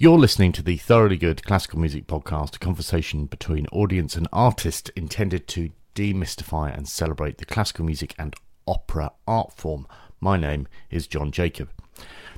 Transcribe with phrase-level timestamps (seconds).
[0.00, 4.92] You're listening to the Thoroughly Good Classical Music Podcast, a conversation between audience and artist
[4.94, 9.88] intended to demystify and celebrate the classical music and opera art form.
[10.20, 11.70] My name is Jon Jacob.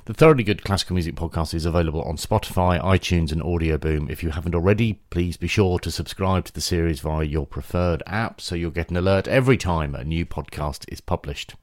[0.05, 4.09] The Thoroughly Good Classical Music Podcast is available on Spotify, iTunes, and Audioboom.
[4.09, 8.01] If you haven't already, please be sure to subscribe to the series via your preferred
[8.07, 11.53] app so you'll get an alert every time a new podcast is published.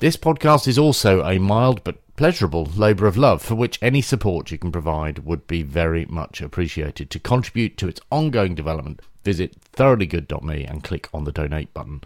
[0.00, 4.50] This podcast is also a mild but pleasurable labour of love for which any support
[4.50, 7.10] you can provide would be very much appreciated.
[7.10, 12.00] To contribute to its ongoing development, visit thoroughlygood.me and click on the donate button.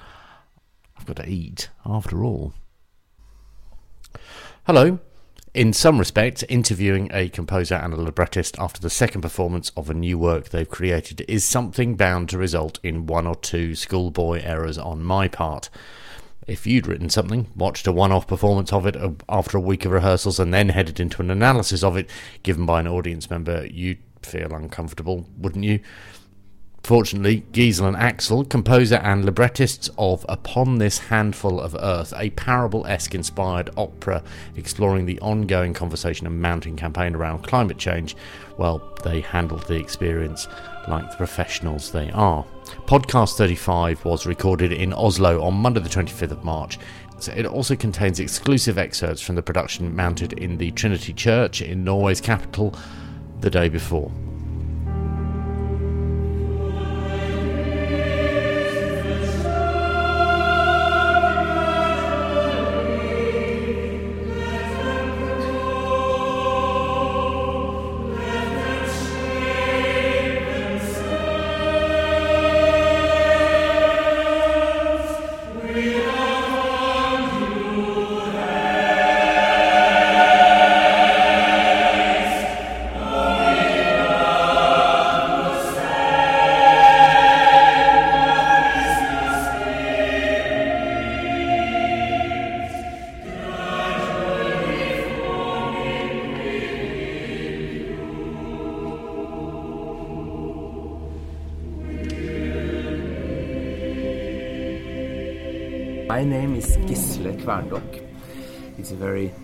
[0.98, 2.52] I've got to eat, after all.
[4.66, 4.98] Hello.
[5.55, 9.95] In some respects, interviewing a composer and a librettist after the second performance of a
[9.95, 14.77] new work they've created is something bound to result in one or two schoolboy errors
[14.77, 15.70] on my part
[16.48, 18.97] if you'd written something, watched a one off performance of it
[19.29, 22.09] after a week of rehearsals, and then headed into an analysis of it
[22.43, 25.79] given by an audience member, you'd feel uncomfortable, wouldn't you?
[26.84, 32.87] Fortunately, Gisle and Axel, composer and librettists of Upon This Handful of Earth, a parable
[32.87, 34.22] esque inspired opera
[34.56, 38.17] exploring the ongoing conversation and mounting campaign around climate change,
[38.56, 40.48] well, they handled the experience
[40.89, 42.44] like the professionals they are.
[42.86, 46.78] Podcast 35 was recorded in Oslo on Monday, the 25th of March.
[47.34, 52.20] It also contains exclusive excerpts from the production mounted in the Trinity Church in Norway's
[52.20, 52.75] capital
[53.41, 54.11] the day before.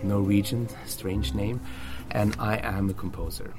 [0.04, 1.60] Norwegian, strange name,
[2.10, 3.52] and I am a composer.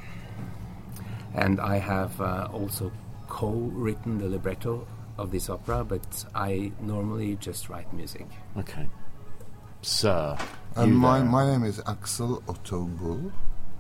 [1.33, 2.91] And I have uh, also
[3.28, 8.28] co-written the libretto of this opera, but I normally just write music.
[8.57, 8.88] Okay.
[9.81, 10.38] Sir.
[10.75, 11.28] And my, there.
[11.28, 13.31] my name is Axel Otto Bull,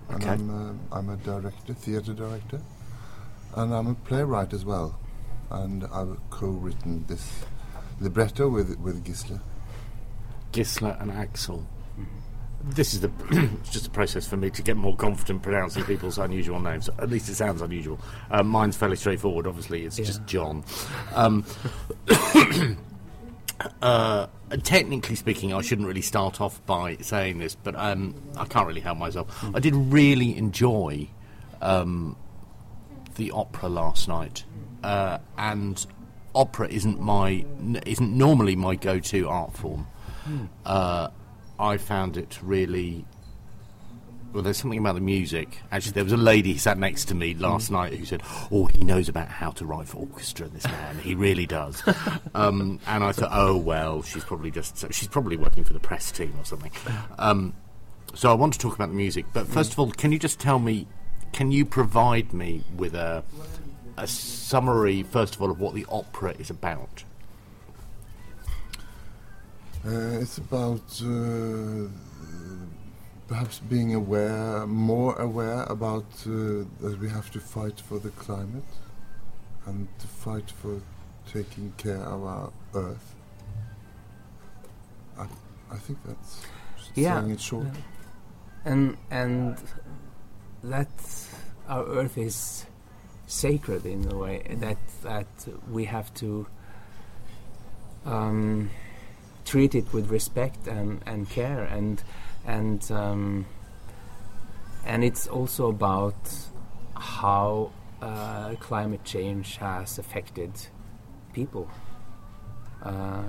[0.09, 0.31] and Okay.
[0.31, 2.61] I'm, uh, I'm a director, theatre director,
[3.55, 4.99] and I'm a playwright as well.
[5.49, 7.45] And I've co-written this
[7.99, 9.39] libretto with with Gisle.
[10.51, 11.65] Gisler and Axel.
[12.67, 13.11] This is the
[13.59, 16.89] it's just a process for me to get more confident pronouncing people's unusual names.
[16.97, 17.99] At least it sounds unusual.
[18.31, 19.45] Uh, mine's fairly straightforward.
[19.45, 20.63] Obviously, it's just Jon.
[21.13, 21.45] Um,
[23.81, 24.27] uh,
[24.63, 28.81] technically speaking, I shouldn't really start off by saying this, but um, I can't really
[28.81, 29.45] help myself.
[29.53, 31.07] I did really enjoy
[31.61, 32.15] um,
[33.15, 34.43] the opera last night,
[34.83, 35.85] uh, and
[36.33, 37.45] opera isn't my
[37.85, 39.87] isn't normally my go-to art form.
[40.65, 41.09] Uh,
[41.59, 43.05] I found it really.
[44.33, 45.59] Well, there's something about the music.
[45.71, 48.21] Actually, there was a lady who sat next to me last night who said,
[48.51, 50.47] "Oh, he knows about how to write for orchestra.
[50.49, 51.81] This man, he really does."
[52.35, 56.11] um, and I thought, "Oh well, she's probably just she's probably working for the press
[56.11, 56.71] team or something."
[57.17, 57.53] Um,
[58.13, 60.39] so I want to talk about the music, but first of all, can you just
[60.39, 60.87] tell me?
[61.31, 63.23] Can you provide me with a
[63.97, 67.05] a summary, first of all, of what the opera is about?
[69.85, 71.87] Uh, it's about uh,
[73.27, 78.63] perhaps being aware, more aware about uh, that we have to fight for the climate
[79.67, 80.81] and to fight for
[81.31, 83.15] taking care of our earth.
[85.19, 85.25] I,
[85.71, 86.41] I think that's
[86.95, 87.19] Yeah.
[87.19, 87.67] saying it short.
[88.63, 89.57] And and
[90.63, 90.89] that
[91.67, 92.65] our earth is
[93.27, 95.27] sacred in a way that that
[95.71, 96.47] we have to
[98.05, 98.69] um,
[99.45, 102.03] treat it with respect and, and care and
[102.45, 103.45] and um,
[104.85, 106.15] and it's also about
[106.95, 107.71] how
[108.01, 110.51] uh, climate change has affected
[111.33, 111.69] people.
[112.83, 113.23] Uh,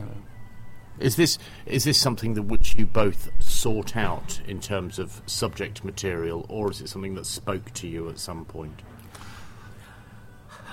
[0.98, 5.84] Is this is this something that which you both sought out in terms of subject
[5.84, 8.82] material, or is it something that spoke to you at some point?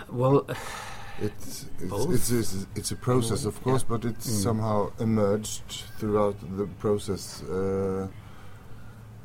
[0.09, 0.45] well,
[1.21, 4.43] It's it's, it's it's it's a process, of course, but it's Mm.
[4.43, 7.43] somehow emerged throughout the process.
[7.43, 8.07] Uh,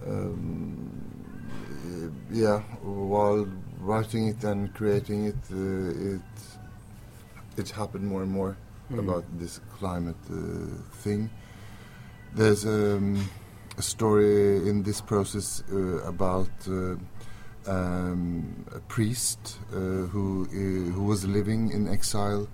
[0.07, 0.91] um,
[2.31, 3.47] yeah, while
[3.81, 6.23] writing it and creating it, uh, it
[7.57, 8.57] it happened more and more
[8.91, 8.99] Mm.
[9.01, 10.37] about this climate uh,
[11.03, 11.31] thing.
[12.35, 13.29] There's um,
[13.77, 16.97] a story in this process uh, about uh,
[17.69, 22.49] um, a priest uh, who uh, who was living in exile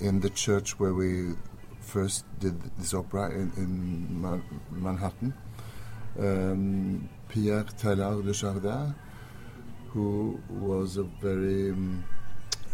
[0.00, 1.34] in the church where we
[1.80, 4.38] first did this opera in, in Ma-
[4.70, 5.34] Manhattan.
[6.18, 8.94] Um, Pierre Teilhard de Chardin,
[9.88, 12.04] who was a very um,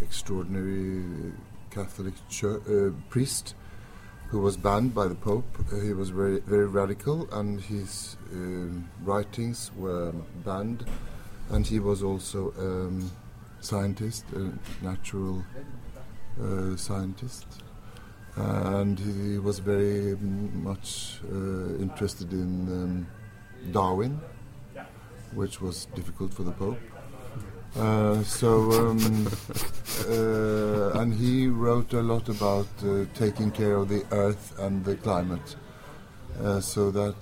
[0.00, 1.32] extraordinary
[1.70, 3.54] Catholic chur- uh, priest
[4.28, 5.46] who was banned by the Pope.
[5.72, 10.12] Uh, he was very, very radical, and his um, writings were
[10.44, 10.84] banned.
[11.50, 13.10] And he was also um,
[13.60, 14.52] scientist, a
[14.84, 15.44] natural
[16.42, 17.46] uh, scientist,
[18.36, 23.06] and he was very much uh, interested in um,
[23.72, 24.20] Darwin,
[25.34, 26.78] which was difficult for the Pope.
[27.76, 29.26] Uh, so, um,
[30.08, 34.96] uh, and he wrote a lot about uh, taking care of the earth and the
[34.96, 35.56] climate.
[36.42, 37.16] Uh, so that,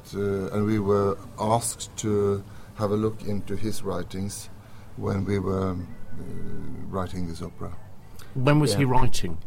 [0.52, 2.42] and we were asked to
[2.76, 4.50] have a look into his writings
[4.96, 5.76] when we were uh,
[6.88, 7.72] writing this opera.
[8.34, 9.38] When was he writing?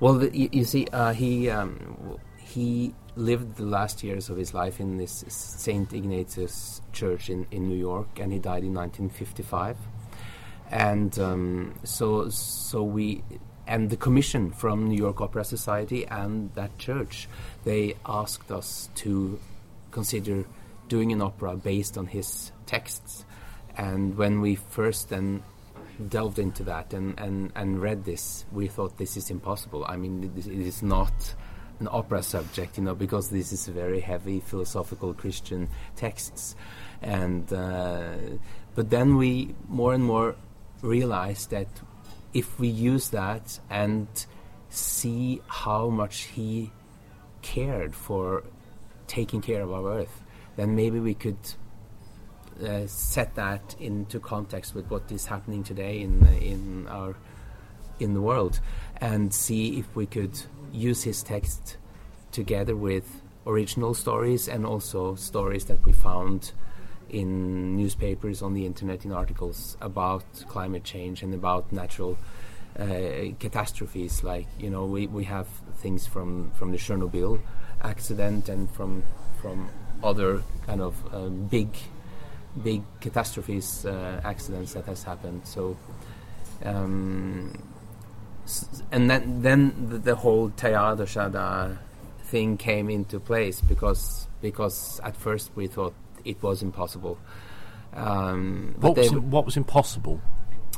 [0.00, 4.52] Well, the, you, you see, uh, he um, he lived the last years of his
[4.52, 9.76] life in this Saint Ignatius Church in, in New York, and he died in 1955.
[10.70, 13.22] And um, so, so we
[13.66, 17.28] and the commission from New York Opera Society and that church,
[17.64, 19.40] they asked us to
[19.90, 20.44] consider
[20.88, 23.24] doing an opera based on his texts.
[23.76, 25.42] And when we first then
[26.08, 29.84] delved into that and, and, and read this, we thought this is impossible.
[29.88, 31.34] I mean, it, is not
[31.80, 36.54] an opera subject, you know, because this is very heavy philosophical Christian texts.
[37.02, 38.14] And uh,
[38.74, 40.36] but then we more and more
[40.82, 41.68] realized that
[42.32, 44.06] if we use that and
[44.68, 46.70] see how much he
[47.42, 48.44] cared for
[49.06, 50.22] taking care of our earth,
[50.56, 51.38] then maybe we could
[52.64, 57.14] uh, set that into context with what is happening today in in our
[57.98, 58.60] in the world,
[58.98, 60.38] and see if we could
[60.72, 61.76] use his text
[62.32, 66.52] together with original stories and also stories that we found
[67.08, 72.18] in newspapers, on the internet, in articles about climate change and about natural
[72.78, 74.24] uh, catastrophes.
[74.24, 77.40] Like you know, we, we have things from, from the Chernobyl
[77.82, 79.02] accident and from
[79.40, 79.68] from
[80.02, 81.68] other kind of um, big
[82.62, 85.42] big catastrophes, uh, accidents that has happened.
[85.44, 85.76] So.
[86.64, 87.52] Um,
[88.44, 91.78] s- and then, then the, the whole Teilhard Chardin
[92.20, 95.92] thing came into place because because at first we thought
[96.24, 97.18] it was impossible.
[97.94, 100.20] Um, but What was, what was impossible?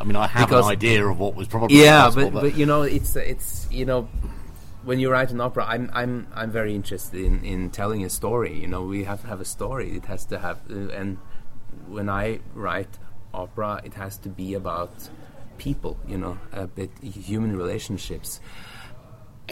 [0.01, 2.67] I mean, I have an idea of what was probably yeah, impossible, but, but you
[2.67, 4.09] know, it's it's you know,
[4.89, 8.55] when you write an opera, I'm I'm I'm very interested in, in telling a story.
[8.63, 9.89] You know, we have to have a story.
[10.01, 11.19] It has to have, uh, and
[11.97, 12.93] when I write
[13.35, 14.95] opera, it has to be about
[15.59, 15.95] people.
[16.13, 18.41] You know, a bit human relationships.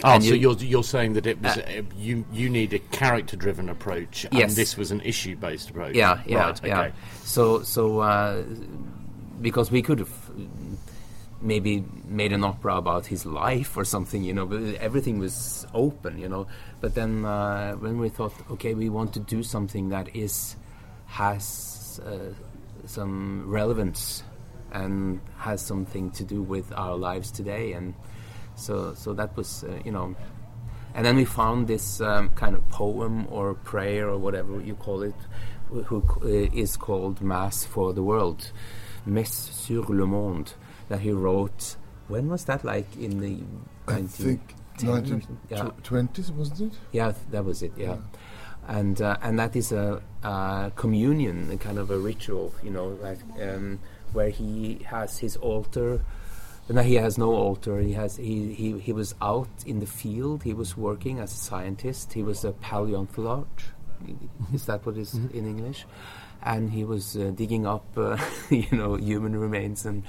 [0.03, 2.73] Oh, And so you- you're you're saying that it was Uh, uh, you you need
[2.73, 4.55] a character-driven approach, and Yes.
[4.55, 5.95] this was an issue-based approach.
[5.95, 6.79] Yeah, yeah, right, yeah.
[6.81, 6.91] okay.
[7.23, 8.43] So, so uh,
[9.41, 10.15] because we could have
[11.41, 16.17] maybe made an opera about his life or something, you know, but everything was open,
[16.17, 16.47] you know.
[16.81, 20.55] But then uh, when we thought, okay, we want to do something that is
[21.05, 22.33] has uh,
[22.85, 24.23] some relevance
[24.71, 27.93] and has something to do with our lives today, and
[28.55, 30.15] so so that was, uh, you know.
[30.93, 35.03] And then we found this um, kind of poem or prayer or whatever you call
[35.03, 35.13] it,
[35.71, 38.51] wh- who uh, is called Mass for the World,
[39.05, 40.51] Messe sur le Monde,
[40.89, 41.75] that he wrote.
[42.07, 42.63] When was that?
[42.63, 43.43] Like in the
[43.87, 45.39] I 19 think 1920s, something?
[45.49, 46.31] Yeah.
[46.37, 46.79] wasn't it?
[46.91, 47.73] Yeah, th- that was it.
[47.77, 47.97] Yeah,
[48.67, 52.87] and uh, and that is a, a communion, a kind of a ritual, you know,
[53.01, 53.79] like um,
[54.13, 56.03] where he has his altar.
[56.69, 57.79] No, he has no altar.
[57.79, 60.43] He has he, he he was out in the field.
[60.43, 62.13] He was working as a scientist.
[62.13, 63.71] He was a paleontologist.
[64.53, 65.85] Is that what is in English?
[66.43, 68.17] And he was uh, digging up, uh,
[68.49, 70.03] you know, human remains and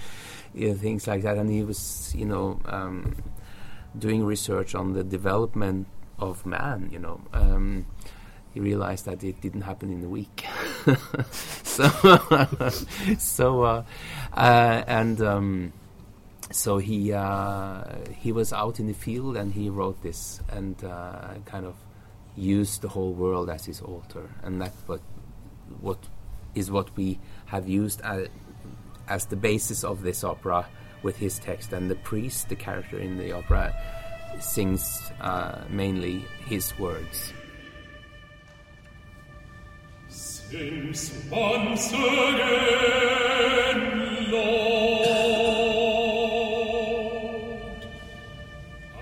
[0.55, 1.37] you know, things like that.
[1.37, 3.17] And he was, you know, um,
[3.99, 5.87] doing research on the development
[6.19, 6.89] of man.
[6.93, 7.87] You know, um,
[8.53, 10.45] he realized that it didn't happen in a week.
[11.31, 11.89] so,
[13.19, 13.85] so, uh,
[14.35, 15.73] uh, and um,
[16.51, 17.85] so he uh,
[18.17, 21.75] he was out in the field and he wrote this and uh, kind of
[22.37, 25.01] used the whole world as his altar, and that's what
[25.81, 25.99] what
[26.55, 28.29] is what we have used as,
[29.09, 30.67] as the basis of this opera
[31.03, 31.73] with his text.
[31.73, 33.75] And the priest, the character in the opera,
[34.41, 37.33] sings uh, mainly his words.
[40.09, 42.01] Since once again,
[44.31, 45.07] Lord,
[48.97, 49.01] I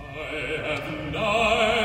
[0.65, 1.76] have neither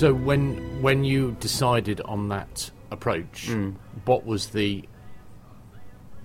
[0.00, 3.74] So when when you decided on that approach, Mm.
[4.06, 4.88] what was the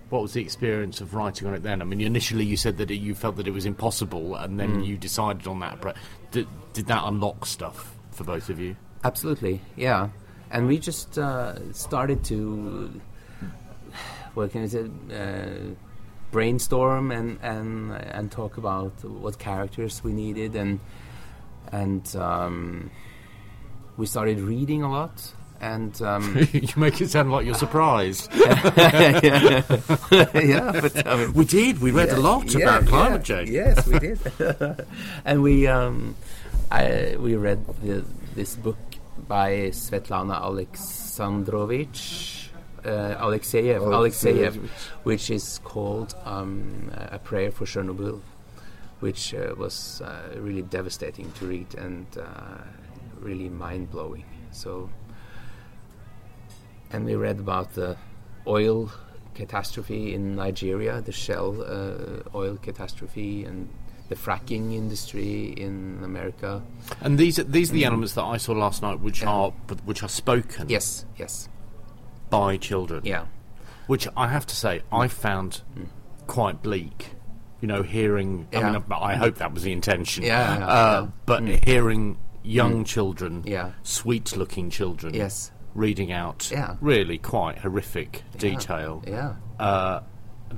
[0.09, 1.81] what was the experience of writing on it then?
[1.81, 4.77] I mean, initially you said that it, you felt that it was impossible, and then
[4.77, 4.87] Mm.
[4.87, 5.97] you decided on that approach.
[6.31, 8.77] Did, did that unlock stuff for both of you?
[9.03, 10.07] Absolutely, yeah.
[10.51, 13.01] And we just uh, started to,
[14.35, 15.75] what can I say, uh,
[16.31, 20.79] brainstorm and, and and talk about what characters we needed, and
[21.73, 22.89] and um,
[23.97, 25.33] we started reading a lot.
[25.61, 28.29] And um, you make it sound like you're surprised.
[28.35, 31.79] yeah, but I mean, we did.
[31.79, 33.37] We read a lot yeah, about climate yeah.
[33.37, 33.49] change.
[33.49, 34.19] Yes, we did.
[35.25, 36.15] and we um,
[36.69, 38.03] I, we read the,
[38.35, 38.77] this book
[39.27, 42.45] by Svetlana Alexandrovich
[42.85, 44.55] uh, Alexeyev, Alexeyev,
[45.03, 48.21] which is called um, A Prayer for Chernobyl,
[48.99, 52.61] which uh, was uh, really devastating to read and uh,
[53.25, 54.23] really mind blowing.
[54.51, 54.89] So,
[56.91, 57.97] and we read about the
[58.47, 58.91] oil
[59.33, 63.67] catastrophe in Nigeria, the Shell uh, oil catastrophe, and
[64.07, 66.61] the fracking industry in America.
[67.01, 69.29] And these are, these are the elements that I saw last night, which Yeah.
[69.29, 69.49] are
[69.83, 71.49] which are spoken Yes, yes,
[72.29, 73.01] by children.
[73.03, 73.25] yeah,
[73.87, 75.61] which I have to say I found
[76.27, 77.11] quite bleak.
[77.61, 78.47] You know, hearing.
[78.53, 78.71] I Yeah.
[78.73, 80.23] mean, I I hope that was the intention.
[80.23, 81.07] Yeah, uh, yeah.
[81.25, 83.71] But hearing young children, Yeah.
[83.83, 86.75] sweet-looking children, yes, reading out Yeah.
[86.81, 89.03] really quite horrific yeah, detail.
[89.07, 89.99] Yeah, Uh,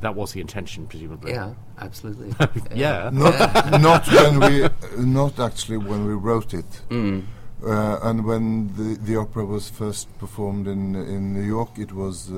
[0.01, 1.31] that was the intention, presumably.
[1.31, 2.33] yeah, absolutely.
[2.75, 3.09] Yeah.
[3.13, 4.67] Not, not when we,
[5.05, 6.81] not actually when we wrote it.
[6.89, 7.23] Mm.
[7.65, 12.29] Uh, and when the, the opera was first performed in in New York, it was
[12.29, 12.35] uh,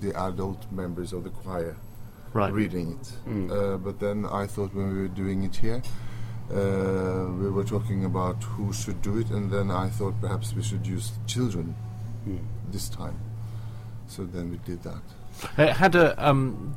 [0.00, 1.76] the adult members of the choir
[2.34, 2.52] Right.
[2.52, 3.12] reading it.
[3.26, 3.50] Mm.
[3.50, 5.80] Uh, but then I thought when we were doing it here,
[6.52, 10.62] uh, we were talking about who should do it, and then I thought perhaps we
[10.62, 11.74] should use children
[12.28, 12.38] Mm.
[12.70, 13.18] this time.
[14.06, 15.02] So then we did that.
[15.58, 16.14] It had a.
[16.26, 16.76] Um,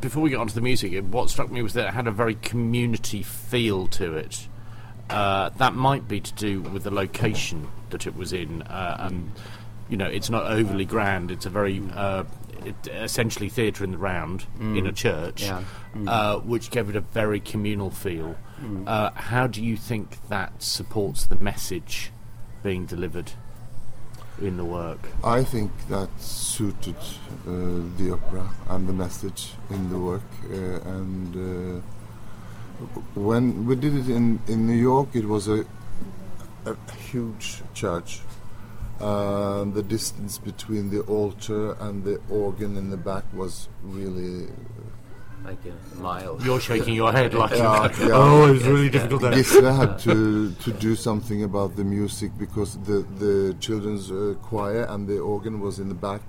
[0.00, 2.10] before we get onto the music, it- what struck me was that it had a
[2.12, 4.46] very community feel to it.
[5.10, 9.32] Uh, that might be to do with the location that it was in, uh, and
[9.88, 11.30] you know, it's not overly grand.
[11.30, 12.24] It's a very uh,
[12.64, 15.62] it, essentially theatre in the round in a church, Yeah.
[16.06, 18.36] uh, which gave it a very communal feel.
[18.86, 22.10] Uh, how do you think that supports the message
[22.62, 23.32] being delivered
[24.42, 24.98] in the work?
[25.22, 30.22] I think that suited uh, the opera and the message in the work.
[30.50, 31.80] Uh, and uh,
[33.14, 35.64] when we did it in, in New York, it was a,
[36.66, 36.76] a
[37.10, 38.20] huge church.
[39.00, 44.48] Uh, the distance between the altar and the organ in the back was really.
[45.44, 46.38] Like a mile.
[46.42, 48.08] You're shaking your head like, Yeah, yeah.
[48.12, 49.22] oh, it's really difficult.
[49.22, 49.32] There.
[49.32, 54.84] Gisle had to, to do something about the music because the, the children's uh, choir
[54.84, 56.22] and the organ was in the back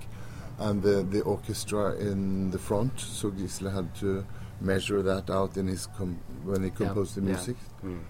[0.58, 2.98] and the, the orchestra in the front.
[2.98, 4.24] So Gisle had to
[4.60, 7.26] measure that out in his com- when he composed the yeah.
[7.28, 7.56] music.
[7.84, 8.00] Mm.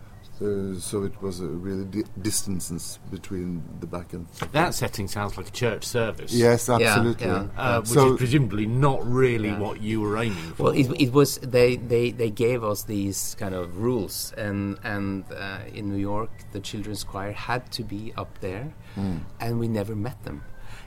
[0.40, 5.36] Uh, so it was a really di- distances between the back and That setting sounds
[5.36, 6.32] like a church service.
[6.32, 7.26] yes, absolutely.
[7.26, 7.46] yeah.
[7.58, 9.58] Uh, which So- is presumably not really Yeah.
[9.58, 10.62] what you were aiming for.
[10.64, 15.24] Well, it, it was they, they, they gave us these kind of rules, and and
[15.30, 19.20] uh, in New York, the children's choir had to be up there, Mm.
[19.40, 20.42] and we never met them.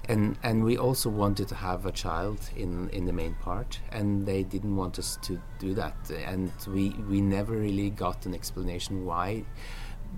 [0.10, 4.26] And and we also wanted to have a child in in the main part, and
[4.26, 5.96] they didn't want us to do that,
[6.28, 9.44] and we we never really got an explanation why.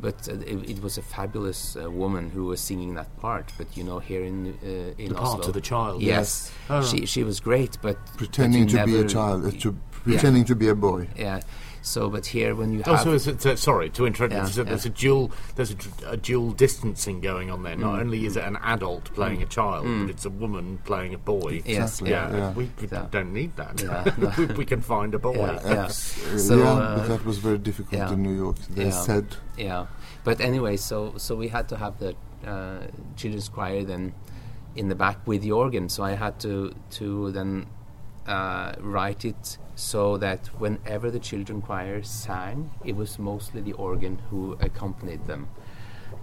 [0.02, 3.54] But uh, it, it was a fabulous uh, woman who was singing that part.
[3.58, 6.02] But you know, here in uh, in The part Oslo, of the child.
[6.02, 9.52] yes, Oh, she she was great, but but Pretending you to be a child, uh,
[9.62, 9.72] to
[10.04, 11.08] pretending to be a boy.
[11.16, 11.40] Yeah.
[11.86, 14.34] So, but here when you Oh, have so it's, it's, uh, sorry to interrupt.
[14.34, 14.52] Yeah, you.
[14.52, 17.76] So there's a dual there's a, d- a dual distancing going on there.
[17.76, 17.80] Mm.
[17.82, 21.20] Not only is it an adult playing a child, but it's a woman playing a
[21.20, 21.62] boy.
[21.64, 22.54] yes, Exactly, Yeah, yeah.
[22.54, 23.06] we, we Yeah.
[23.12, 23.80] don't need that.
[23.80, 24.32] Yeah, no.
[24.38, 25.36] we, we can find a boy.
[25.36, 25.88] Yeah, yeah.
[25.90, 28.12] So, yeah, uh, but that was very difficult yeah.
[28.12, 28.58] in New York.
[28.72, 28.90] They Yeah.
[29.06, 29.86] said Yeah,
[30.24, 32.16] but anyway, so so we had to have the
[32.46, 34.14] uh, children's choir then
[34.76, 35.88] in the back with the organ.
[35.90, 37.68] So I had to to then
[38.28, 44.20] uh, write it so that whenever the children choir sang, it was mostly the organ
[44.30, 45.48] who accompanied them.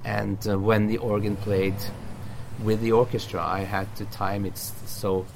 [0.05, 1.75] And uh, when the organ played
[2.63, 5.27] with the orchestra, I had to time it so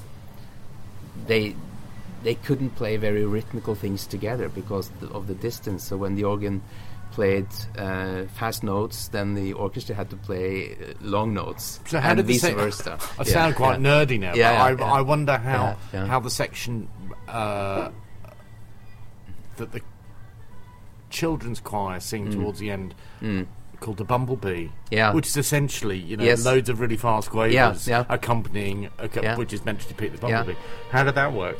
[1.27, 1.55] they
[2.23, 5.85] they couldn't play very rhythmical things together because of the distance.
[5.85, 6.63] So when the organ
[7.13, 7.47] played
[7.79, 12.17] uh, fast notes, then the orchestra had to play uh, long notes, So how and
[12.17, 12.99] did the vice versa.
[13.19, 13.87] I Yeah, sound quite yeah.
[13.89, 14.73] nerdy now, Yeah, I.
[14.99, 16.89] I wonder how how the section
[17.29, 17.91] uh,
[19.57, 19.81] that the
[21.11, 22.95] children's choir sing towards the end,
[23.81, 24.71] called the Bumblebee, Mm.
[24.91, 25.13] Yeah.
[25.13, 26.45] which is essentially you know Yes.
[26.45, 28.05] loads of really fast quavers Yeah, yeah.
[28.09, 29.37] accompanying, a, Yeah.
[29.37, 30.19] which is meant to depict the.
[30.21, 30.59] Bumblebee.
[30.91, 31.59] How did that work?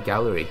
[0.00, 0.48] Gallery,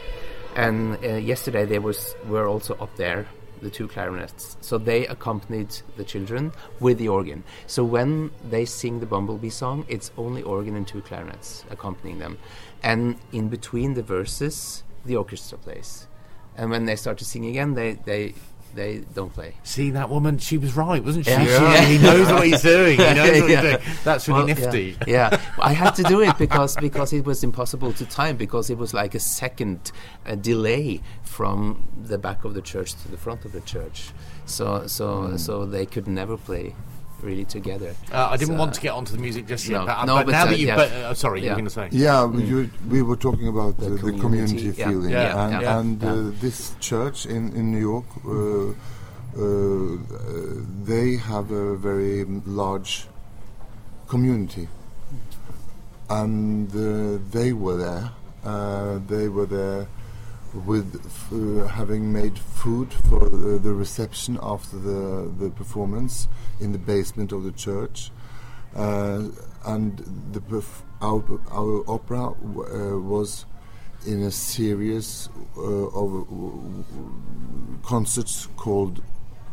[0.55, 3.27] and uh, yesterday they was were also up there,
[3.61, 4.57] the two clarinets.
[4.61, 7.43] So they accompanied the children with the organ.
[7.67, 12.37] So when they sing the Bumblebee song, it's only organ and two clarinets accompanying them,
[12.83, 16.07] and in between the verses, the orchestra plays.
[16.55, 18.33] And when they start to sing again, they they
[18.75, 19.55] they don't play.
[19.63, 20.37] See that woman?
[20.37, 21.31] She was right, wasn't she?
[21.31, 21.45] Yeah.
[21.73, 21.81] Yeah.
[21.85, 22.97] he knows what he's doing.
[22.99, 23.61] He knows what Yeah.
[23.61, 23.95] he's doing.
[24.03, 24.97] That's really Well, yeah, nifty.
[25.07, 28.77] Yeah, I had to do it because because it was impossible to time because it
[28.77, 29.91] was like a second
[30.25, 34.11] uh, delay from the back of the church to the front of the church.
[34.45, 36.75] So so so they could never play
[37.21, 37.95] really together.
[38.11, 39.85] Uh, I didn't So, want to get onto the music just yet, No.
[39.85, 40.75] but, No, but but, now uh, that you, yeah.
[40.75, 41.51] but, uh, sorry, you Yeah.
[41.53, 41.87] were going to say.
[41.91, 45.43] Yeah, we- you, we were talking about The the, the community, community yeah, feeling, yeah,
[45.45, 45.79] and, yeah.
[45.79, 46.11] and Yeah.
[46.11, 49.95] Uh, this church in in New York, uh, uh, uh,
[50.91, 53.07] they have a very large
[54.07, 54.67] community,
[56.09, 58.09] and uh, they were there.
[58.43, 59.87] Uh, they were there
[60.53, 66.27] with f- uh, having made food for the, the reception after the the performance
[66.59, 68.11] in the basement of the church,
[68.75, 69.23] uh,
[69.65, 69.97] and
[70.33, 70.41] the
[71.01, 73.45] our our opera w- uh, was
[74.07, 76.25] in a series uh, of
[77.83, 79.01] concerts called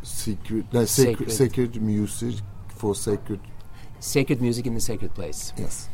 [0.03, 1.33] secret, no, sacred, Sacred.
[1.33, 2.37] sacred music
[2.69, 3.41] for sacred
[3.99, 5.53] Sacred music in the sacred place.
[5.57, 5.89] yes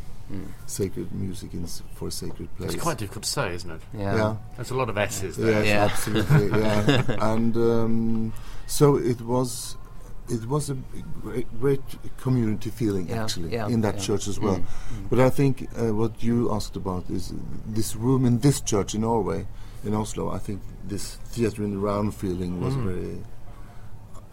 [0.65, 3.81] sacred music in, s- for sacred place It's quite difficult to say, isn't it?
[3.93, 4.15] Yeah.
[4.15, 5.63] yeah There's a lot of S's there.
[5.63, 5.83] Yes, Yeah.
[5.85, 6.59] absolutely.
[6.59, 8.33] Yeah, and um,
[8.67, 9.77] so it was.
[10.29, 10.75] It was a
[11.21, 11.81] great, great
[12.17, 14.01] community feeling Yeah, actually yeah, in that yeah.
[14.01, 14.55] church as well.
[14.59, 17.33] Mm, But I think uh, what you asked about is
[17.67, 19.45] this room in this church in Norway,
[19.83, 20.31] in Oslo.
[20.31, 22.83] I think this theatre in the round feeling was Mm.
[22.85, 23.17] very.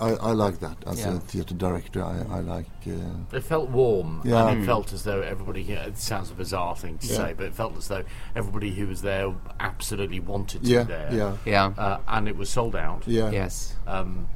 [0.00, 1.16] I, I like that as Yeah.
[1.16, 2.02] a theatre director.
[2.02, 2.66] I, I like.
[2.86, 4.46] Uh, It felt warm, Yeah.
[4.48, 4.66] and it Mm.
[4.66, 5.62] felt as though everybody.
[5.62, 7.16] yeah, It sounds a bizarre thing to Yeah.
[7.16, 10.88] say, but it felt as though everybody who was there absolutely wanted to yeah, be
[10.88, 11.08] there.
[11.12, 11.64] yeah, Yeah.
[11.76, 13.02] Uh, and it was sold out.
[13.06, 13.74] yeah, Yes.
[13.86, 14.26] Um,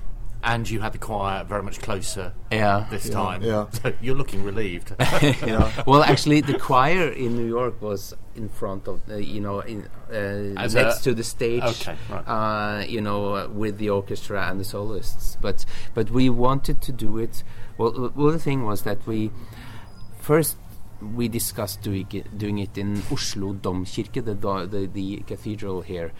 [0.45, 2.87] and you had the choir very much closer Yeah.
[2.91, 3.43] this Yeah, time.
[3.43, 3.71] yeah.
[3.71, 4.95] So you're looking relieved.
[5.01, 5.71] yeah.
[5.87, 9.89] well, actually, the choir in New York was in front of, uh, you know, in,
[10.13, 11.63] uh, next a- to the stage.
[11.63, 12.25] Okay, right.
[12.29, 15.37] Uh, you know, uh, with the orchestra and the soloists.
[15.41, 17.43] But but we wanted to do it.
[17.79, 19.31] Well, well, the thing was that we
[20.21, 20.57] first
[21.15, 24.35] we discussed doing it, doing it in Oslo Domkirke, the,
[24.67, 26.13] the the cathedral here,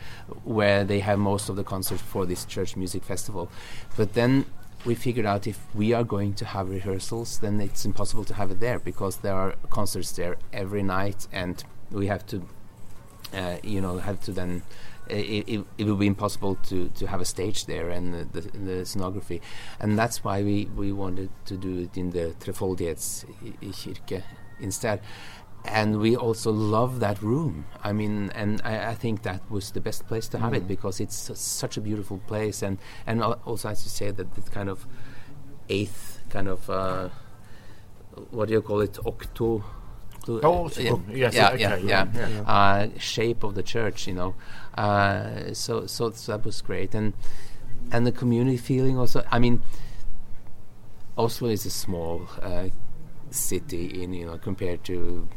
[0.45, 3.51] where they have most of the concerts for this church music festival.
[3.97, 4.47] But then
[4.85, 8.51] we figured out if we are going to have rehearsals, then it's impossible to have
[8.51, 12.43] it there because there are concerts there every night, and we have to,
[13.33, 14.63] uh, you know, have to then
[15.09, 18.41] it, it, it would be impossible to, to have a stage there and the, the,
[18.59, 19.41] the scenography,
[19.81, 24.23] and that's why we, we wanted to do it in the Trefoldighetskirke
[24.61, 25.01] instead.
[25.67, 27.65] And we also love that room.
[27.83, 31.01] I mean, and I, I think that was the best place to have it because
[31.01, 34.43] it's su- such a beautiful place, and and al- also as you say that the
[34.51, 34.87] kind of
[35.71, 37.09] eighth kind of uh,
[38.31, 39.65] what do you call it octo.
[40.91, 41.03] Oh.
[41.13, 44.35] Yes, yeah, okay, yeah, yeah, yeah, Uh, shape of the church, you know.
[44.77, 47.13] Uh, so, so, so that was great, and
[47.91, 49.23] and the community feeling also.
[49.31, 49.63] I mean,
[51.17, 52.69] Oslo is a small uh,
[53.35, 55.29] city in you know compared to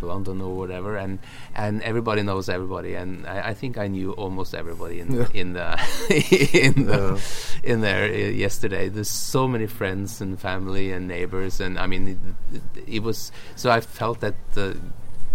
[0.00, 1.18] London or whatever, and
[1.54, 5.26] and everybody knows everybody, and I, I think I knew almost everybody in Yeah.
[5.34, 5.78] in the
[6.66, 7.22] in the
[7.62, 8.88] in there uh, yesterday.
[8.88, 13.30] There's so many friends and family and neighbors, and I mean, it, it, it was
[13.54, 14.76] so I felt that the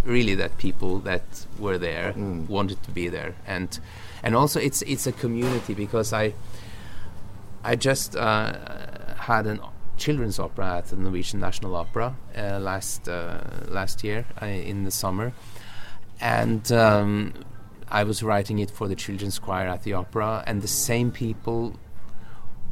[0.04, 2.14] really that people that were there
[2.50, 3.80] wanted to be there, and
[4.24, 6.34] and also it's it's a community because I
[7.64, 8.54] I just uh,
[9.18, 9.60] had an
[9.98, 14.92] children's opera at the Norwegian National Opera uh, last uh, last year uh, in the
[14.92, 15.34] summer,
[16.22, 17.34] and um,
[17.90, 21.80] I was writing it for the children's choir at the opera, and the same people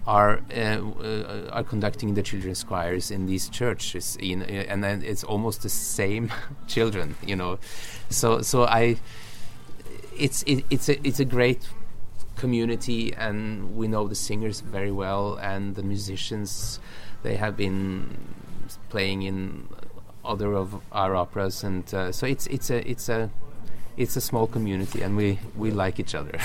[0.07, 5.01] are uh, uh, are conducting the children's choirs in these churches, in, uh, and then
[5.03, 6.31] it's almost the same
[6.67, 7.57] children, you know.
[8.09, 8.97] So so I,
[10.17, 11.67] it's it, it's a it's a great
[12.35, 16.79] community, and we know the singers very well, and the musicians.
[17.25, 18.17] They have been
[18.89, 19.67] playing in
[20.23, 23.31] other of our operas, and uh, so it's it's a it's a
[23.97, 26.33] it's a small community, and we we like each other.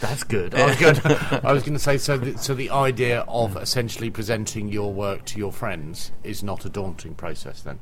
[0.00, 0.54] That's good.
[0.54, 1.18] I was going.
[1.44, 2.16] I was going to say so.
[2.18, 6.68] The, so the idea of essentially presenting your work to your friends is not a
[6.68, 7.80] daunting process, then.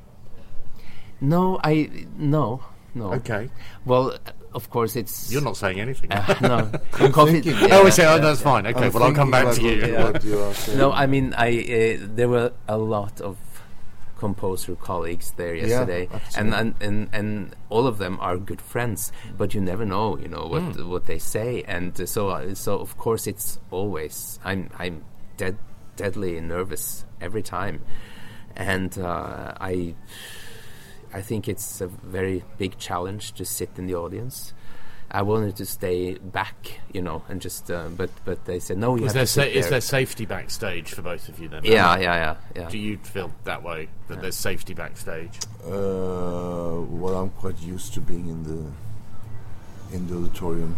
[1.21, 2.63] no, I no
[2.95, 3.13] no.
[3.15, 3.51] Okay.
[3.85, 4.17] Well,
[4.55, 5.31] of course it's.
[5.33, 6.13] You're not saying anything.
[6.13, 6.79] Uh, no.
[7.11, 7.55] Coffee- thinking.
[7.55, 8.21] I yeah, always say, "Oh, yeah.
[8.23, 9.87] that's fine." Okay, I'm well, I'll come back to you.
[9.87, 10.05] Yeah.
[10.11, 10.79] what you are saying.
[10.79, 11.49] No, I mean, I
[12.01, 13.37] uh, there were a lot of
[14.17, 19.13] composer colleagues there Yeah, yesterday, and, and and and all of them are good friends.
[19.37, 22.79] But you never know, you know what what they say, and uh, so uh, so
[22.79, 25.05] of course it's always I'm I'm
[25.37, 25.59] dead
[25.97, 27.83] deadly nervous every time,
[28.57, 29.95] and uh, I
[31.15, 34.53] I think it's a very big challenge to sit in the audience.
[35.11, 38.97] I wanted to stay back, you know, and just, uh, but but they said no.
[38.97, 39.71] You Is have there to sa- is there.
[39.71, 41.63] there safety backstage for both of you then?
[41.65, 42.69] Yeah, yeah, yeah, yeah.
[42.69, 45.39] Do you feel that way that there's safety backstage?
[45.65, 48.73] Uh, well, I'm quite used to being in the
[49.97, 50.77] in the auditorium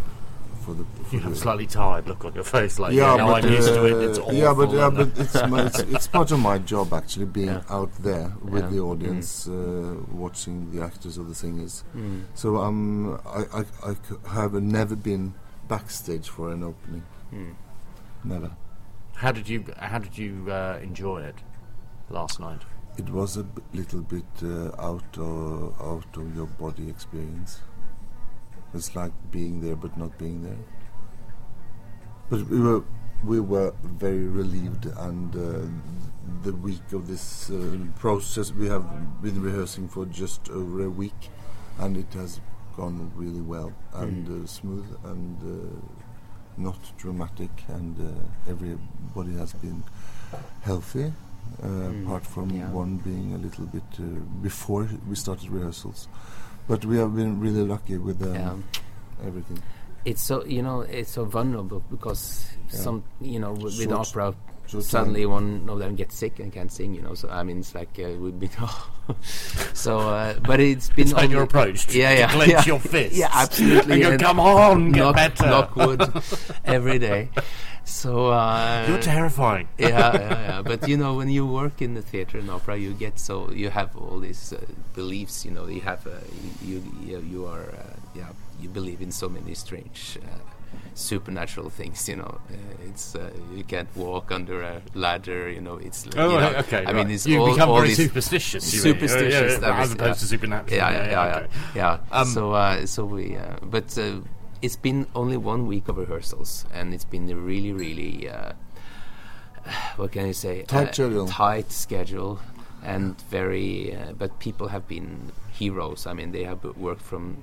[0.67, 0.83] for the.
[1.05, 3.69] For You have a slightly tired look on your face, like yeah, but, I'm used
[3.69, 3.93] to it.
[3.93, 4.33] uh, It's awful.
[4.33, 7.47] yeah, but yeah, uh, but it's, my, it's it's part of my job actually being
[7.47, 7.61] Yeah.
[7.77, 8.69] out there with Yeah.
[8.73, 11.83] the audience, uh, watching the actors or the singers.
[11.95, 12.23] Mm.
[12.35, 13.95] So um, I, I,
[14.29, 15.33] I have never been
[15.67, 17.03] backstage for an opening.
[17.33, 17.53] Mm.
[18.23, 18.51] Never.
[19.23, 21.37] how did you how did you uh, enjoy it
[22.09, 22.61] last night?
[22.97, 27.61] It was a b- little bit uh, out of out of your body experience.
[28.77, 30.57] It's like being there but not being there.
[32.29, 32.83] But we were
[33.23, 35.67] we were very relieved, and uh,
[36.43, 38.85] the week of this uh, process we have
[39.21, 41.29] been rehearsing for just over a week,
[41.79, 42.39] and it has
[42.75, 45.75] gone really well and uh, smooth and uh,
[46.57, 49.83] not dramatic, and uh, everybody has been
[50.61, 51.05] healthy.
[51.63, 52.69] Uh, Mm, apart from yeah.
[52.71, 54.03] one being a little bit uh,
[54.43, 56.09] before we started rehearsals,
[56.67, 59.27] but we have been really lucky with um, Yeah.
[59.27, 59.61] everything.
[60.05, 62.79] It's so you know it's so vulnerable because Yeah.
[62.79, 64.35] some you know with, with Short- opera
[64.67, 65.31] short suddenly time.
[65.31, 67.97] one of them gets sick and can't sing you know so I mean it's like
[67.99, 68.49] uh, we've been
[69.73, 71.87] so uh, but it's been Is that only- your approach?
[71.87, 72.65] To, yeah yeah clench yeah.
[72.65, 73.17] your fists.
[73.17, 75.45] yeah absolutely And go, and come on, get knock, better.
[75.45, 76.01] knock wood
[76.65, 77.29] every day
[77.87, 79.67] so uh, You're terrifying.
[79.77, 80.61] yeah, yeah, yeah.
[80.61, 83.69] But you know, when you work in the theater and opera, you get so you
[83.69, 84.59] have all these uh,
[84.93, 85.45] beliefs.
[85.45, 86.11] You know, you have uh,
[86.63, 88.29] you, you you are uh, yeah
[88.61, 90.17] you believe in so many strange.
[90.21, 90.27] Uh,
[90.95, 95.75] supernatural things you know uh, it's uh, you can't walk under a ladder you know
[95.77, 96.83] it's like, Oh, you know, right, okay.
[96.85, 98.73] i mean it's you all, become all very superstitious.
[98.73, 98.81] mean.
[98.81, 100.75] superstitious, yeah, yeah, as opposed to supernatural.
[100.75, 101.47] yeah, yeah, yeah, okay.
[101.75, 101.99] yeah.
[102.11, 104.19] Um, so, uh, so we, uh, but uh,
[104.61, 108.53] it's been only one week of rehearsals, and it's been a really, really, uh,
[109.97, 110.63] what can I say?
[110.63, 111.27] Tight Uh, schedule.
[111.27, 112.39] Tight schedule,
[112.83, 113.95] and very.
[113.95, 116.05] Uh, but people have been heroes.
[116.07, 117.37] I mean, they have worked from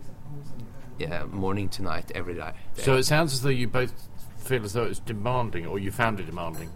[0.98, 2.53] yeah morning to night every day.
[2.74, 3.92] So it sounds as though you both
[4.38, 6.70] feel as though it's demanding, or you found it demanding.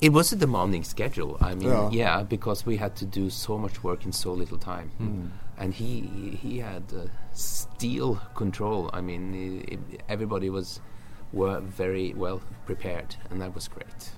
[0.00, 1.38] It was a demanding schedule.
[1.40, 1.88] I mean, Yeah.
[1.90, 4.90] yeah, because we had to do so much work in so little time,
[5.58, 8.90] and he he had uh, steel control.
[8.92, 9.78] I mean, i i
[10.12, 10.80] everybody was
[11.32, 14.10] were very well prepared, and that was great.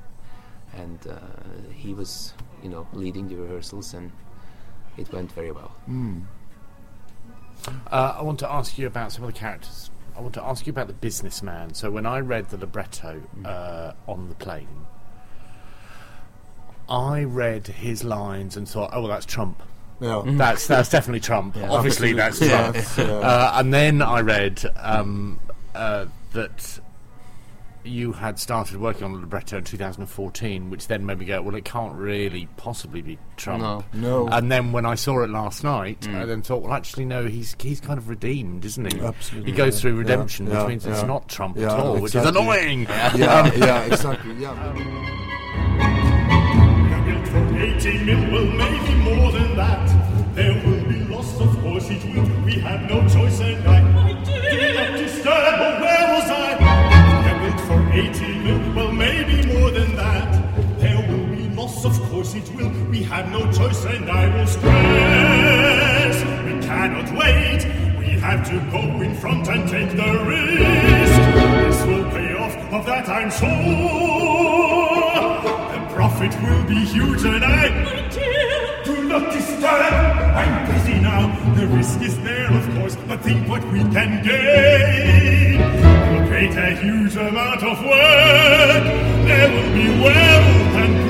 [0.74, 1.18] And uh,
[1.72, 4.12] he was, you know, leading the rehearsals, and
[4.96, 5.72] it went very well.
[7.90, 9.90] Uh, I want to ask you about some of the characters.
[10.16, 11.74] I want to ask you about the businessman.
[11.74, 14.86] So when I read the libretto uh, on the plane,
[16.88, 19.62] I read his lines and thought, "Oh, well, that's Trump.
[20.00, 20.22] Yeah.
[20.26, 21.56] That's that's definitely Trump.
[21.56, 23.04] Obviously, that's Trump." Yeah.
[23.04, 25.40] Uh, and then I read um,
[25.74, 26.80] uh, that
[27.84, 31.54] you had started working on the libretto in 2014, which then made me go, "Well,
[31.54, 33.84] it can't really possibly be Trump." No.
[33.94, 34.28] No.
[34.28, 37.56] And then when I saw it last night, I then thought, well, actually, no, he's
[37.58, 39.00] he's kind of redeemed, isn't he?
[39.00, 39.50] Absolutely.
[39.52, 42.24] He goes through redemption, yeah, which means it's not Trump Yeah, at all, which is
[42.26, 42.82] annoying.
[42.82, 44.34] yeah, yeah, exactly.
[44.34, 45.24] Yeah.
[47.58, 50.34] 80 mil, well, maybe more than that.
[50.36, 52.28] There will be loss, of course it will.
[52.44, 53.80] We have no choice, and I
[54.24, 55.54] did not disturb.
[55.66, 56.54] Oh, where was I?
[57.28, 60.30] Are built for 80 mil, well, maybe more than that.
[60.78, 62.70] There will be loss, of course it will.
[62.90, 66.16] We have no choice, and I will stress.
[66.46, 67.64] We cannot wait.
[67.98, 71.20] We have to go in front and take the risk.
[71.66, 74.27] This will pay off, of that I'm sure.
[76.18, 79.62] Profit will be huge, and I, my dear, do not disturb.
[79.62, 81.30] I'm busy now.
[81.54, 85.60] The risk is there, of course, but think what we can gain.
[86.10, 88.84] We'll create a huge amount of work.
[89.28, 91.08] There will be wealth and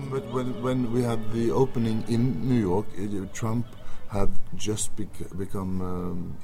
[0.00, 0.10] growth.
[0.10, 3.66] But when, when we had the opening in New York, it, Trump
[4.08, 6.38] had just bec- become um,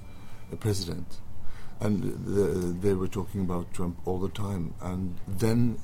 [0.53, 1.23] a president.
[1.81, 2.43] And the,
[2.87, 4.75] they were talking about Trump all the time.
[4.81, 5.79] And then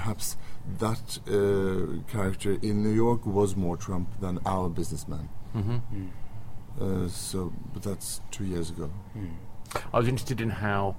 [0.00, 0.36] perhaps
[0.78, 5.28] that uh, character in New York was more Trump than our businessman.
[6.80, 8.90] Uh, so, but that's two years ago.
[9.94, 10.96] I was interested in how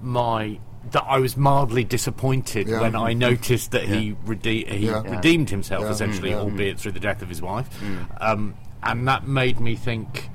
[0.00, 0.60] my
[0.92, 2.80] that I was mildly disappointed Yeah.
[2.82, 5.00] when I noticed that he rede- he Yeah.
[5.02, 5.90] redeemed himself Yeah.
[5.90, 6.38] essentially, Yeah.
[6.38, 7.68] albeit through the death of his wife,
[8.20, 8.54] um,
[8.84, 10.30] and that made me think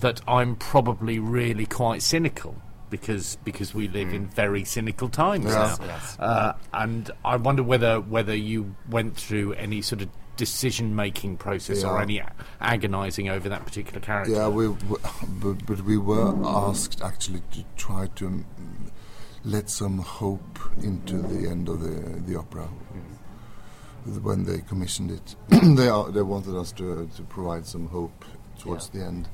[0.00, 2.56] that I'm probably really quite cynical
[2.90, 5.76] because because we live in very cynical times Yeah.
[5.78, 6.16] now, Yes.
[6.18, 11.82] uh, and I wonder whether whether you went through any sort of decision making process
[11.82, 12.02] or Yeah.
[12.02, 12.22] any
[12.60, 14.32] agonising over that particular character.
[14.32, 14.98] Yeah, we, w
[15.40, 18.44] but, but we were asked actually to try to mm,
[19.44, 22.68] let some hope into the end of the the opera
[24.22, 25.34] when they commissioned it.
[25.76, 28.24] they are, they wanted us to to provide some hope
[28.58, 29.00] towards Yeah.
[29.00, 29.28] the end.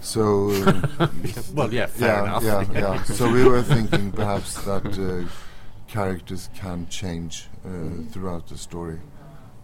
[0.00, 0.48] So
[1.54, 2.42] Well, yeah, fair yeah, enough.
[2.42, 3.02] yeah, yeah.
[3.04, 5.28] So we were thinking perhaps that uh,
[5.88, 7.70] characters can change uh,
[8.10, 9.00] throughout the story.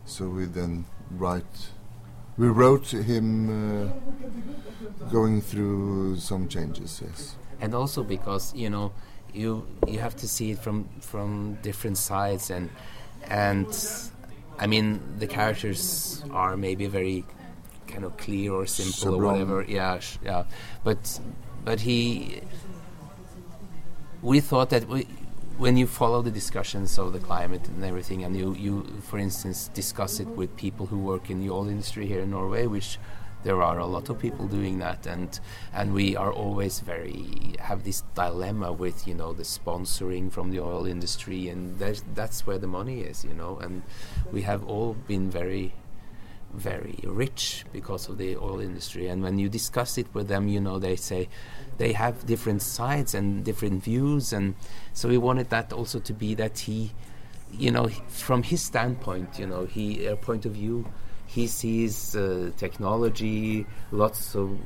[0.05, 1.71] So we then write.
[2.37, 7.01] We wrote him uh, going through some changes.
[7.05, 7.37] Yes.
[7.61, 8.93] and also because you know
[9.33, 12.69] you you have to see it from from different sides and
[13.31, 13.67] and
[14.59, 17.25] I mean the characters are maybe very
[17.87, 19.65] kind of clear or simple or whatever.
[19.67, 20.45] Yeah sh- yeah.
[20.85, 21.21] But
[21.65, 22.43] but he
[24.23, 25.07] we thought that we
[25.59, 29.69] when you follow the discussions of the climate and everything, and you, you, for instance,
[29.73, 32.99] discuss it with people who work in the oil industry here in Norway, which
[33.43, 35.41] there are a lot of people doing that, and
[35.73, 40.61] and we are always very have this dilemma with you know the sponsoring from the
[40.61, 41.79] oil industry, and
[42.15, 43.83] that's where the money is, you know, and
[44.33, 45.73] we have all been very
[46.57, 49.09] very rich because of the oil industry.
[49.09, 51.29] And when you discuss it with them, you know, they say
[51.79, 54.33] they have different sides and different views.
[54.33, 54.55] And
[54.93, 56.93] so we wanted that also to be that he,
[57.53, 60.87] you know, from his standpoint, you know, he, uh, point of view,
[61.27, 64.59] he sees uh, technology, lots of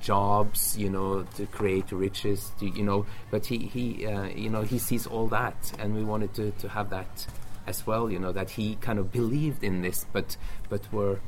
[0.00, 4.62] jobs, you know, to create riches, to, you know, but he, he uh, you know,
[4.62, 5.72] he sees all that.
[5.78, 7.26] And we wanted to, to have that
[7.66, 10.36] as well, you know, that he kind of believed in this, but
[10.68, 11.20] but were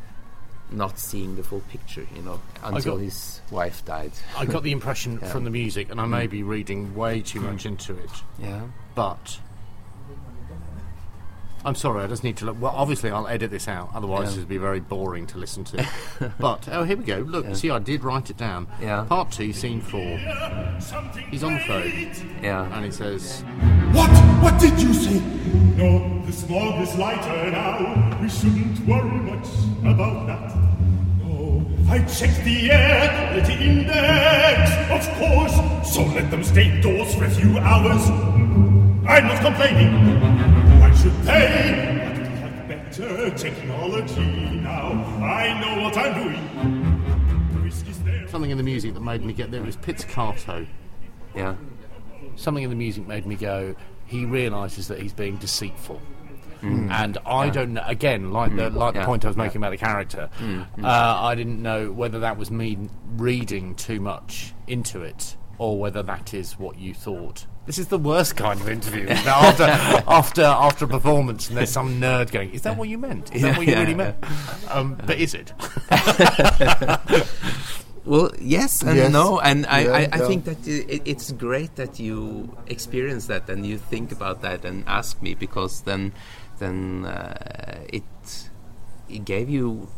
[0.70, 4.12] not seeing the full picture, you know, until got- his wife died.
[4.36, 5.30] I got the impression Yeah.
[5.30, 6.30] from the music, and I may mm.
[6.30, 7.52] be reading way too mm.
[7.52, 8.62] much into it, Yeah.
[8.94, 9.38] but
[11.66, 12.60] I'm sorry, I just need to look.
[12.60, 14.38] Well, obviously, I'll edit this out, otherwise, Yeah.
[14.38, 15.88] it'd be very boring to listen to.
[16.38, 17.18] but, oh, here we go.
[17.18, 18.68] Look, you see, I did write it down.
[18.82, 19.04] Yeah.
[19.04, 20.20] Part two, scene four.
[20.78, 22.74] Something He's on the phone, Yeah.
[22.76, 23.42] and he says,
[23.92, 24.10] What?
[24.44, 25.20] What did you say?
[25.74, 28.18] No, the smog is lighter now.
[28.20, 29.48] We shouldn't worry much
[29.80, 30.54] about that.
[31.20, 35.94] No, I checked the air quality index, of course.
[35.94, 38.06] So let them stay indoors for a few hours.
[39.08, 40.20] I'm not complaining.
[40.78, 42.04] Why should they?
[42.04, 44.92] But we have better technology now.
[45.24, 47.54] I know what I'm doing.
[47.54, 48.28] The risk is there.
[48.28, 50.66] Something in the music that made me get there was pizzicato.
[51.34, 51.56] Yeah.
[52.36, 53.74] Something in the music made me go.
[54.14, 56.00] He realizes that he's being deceitful.
[56.62, 57.82] And I don't know.
[57.84, 60.30] Again, like the like the point I was making about the character,
[60.82, 60.86] uh,
[61.30, 62.78] I didn't know whether that was me
[63.16, 67.44] reading too much into it, or whether that is what you thought.
[67.66, 69.08] This is the worst kind of interview.
[69.26, 73.34] After after after a performance, and there's some nerd going, "Is that what you meant?
[73.34, 73.96] Is that Yeah, what you yeah, really yeah.
[73.96, 74.16] meant?"
[74.70, 75.52] Um, but is it?
[78.06, 79.12] Well, yes and Yes.
[79.12, 80.26] no, and I, Yeah, I, I yeah.
[80.26, 84.84] think that it, it's great that you experience that and you think about that and
[84.86, 86.12] ask me because then,
[86.58, 88.04] then uh, it
[89.08, 89.88] it gave you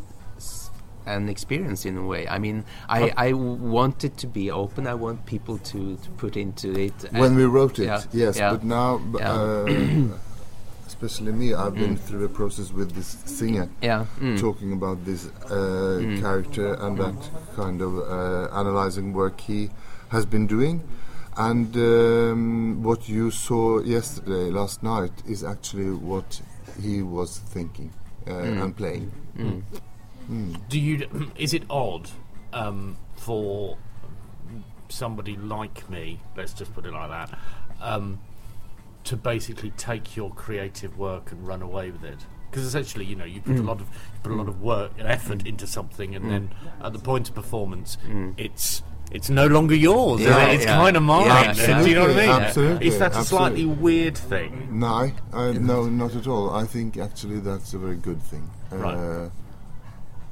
[1.06, 2.26] an experience in a way.
[2.28, 4.86] I mean, I, I want it to be open.
[4.86, 6.92] I want people to, to put into it.
[7.12, 9.66] when we wrote it, yeah, yes, but now, uh,
[10.86, 15.26] especially me, I've been through a process with this singer, yeah, mm, talking about this
[15.50, 19.70] uh, character and that kind of uh, analyzing work he
[20.10, 20.82] has been doing.
[21.36, 26.40] And um, what you saw yesterday, last night, is actually what
[26.80, 27.92] he was thinking
[28.26, 29.12] uh, and playing.
[30.68, 31.06] Do you?
[31.36, 32.10] Is it odd
[32.52, 33.76] um, for
[34.88, 36.20] somebody like me?
[36.36, 37.38] Let's just put it like that.
[37.80, 38.20] Um,
[39.06, 42.18] to basically take your creative work and run away with it,
[42.50, 43.66] because essentially, you know, you put a mm.
[43.66, 45.48] lot of you put a lot of work and effort mm.
[45.48, 46.30] into something, and mm.
[46.30, 47.98] then at the point of performance,
[48.36, 48.82] it's.
[49.12, 50.20] It's no longer yours.
[50.20, 50.56] Yeah, it?
[50.56, 50.78] It's yeah.
[50.78, 51.26] kind of mine.
[51.26, 52.28] Yeah, Do you know what I mean?
[52.28, 54.80] absolutely, Is that a slightly weird thing?
[54.80, 56.50] No, I, uh, no, not at all.
[56.50, 58.50] I think actually that's a very good thing.
[58.72, 58.96] Right.
[58.96, 59.30] Uh,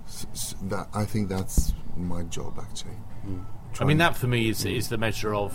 [0.09, 2.97] s- s- that I think that's my job actually.
[3.81, 5.53] I mean, that for me is is the measure of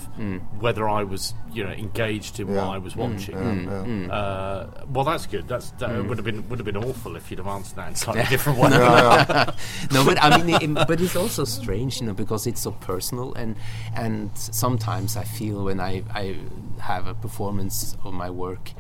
[0.60, 2.56] whether I was, you know, engaged in Yeah.
[2.66, 3.36] what I was mm, watching.
[3.38, 4.14] Yeah, yeah.
[4.14, 5.48] Uh, well, that's good.
[5.48, 7.94] That's that would have been would have been awful if you'd have answered that in
[7.94, 8.70] a slightly different way.
[9.92, 13.34] no, but I mean, it, but it's also strange, you know, because it's so personal,
[13.36, 13.56] and
[13.96, 16.38] and sometimes I feel when I I
[16.80, 18.72] have a performance of my work,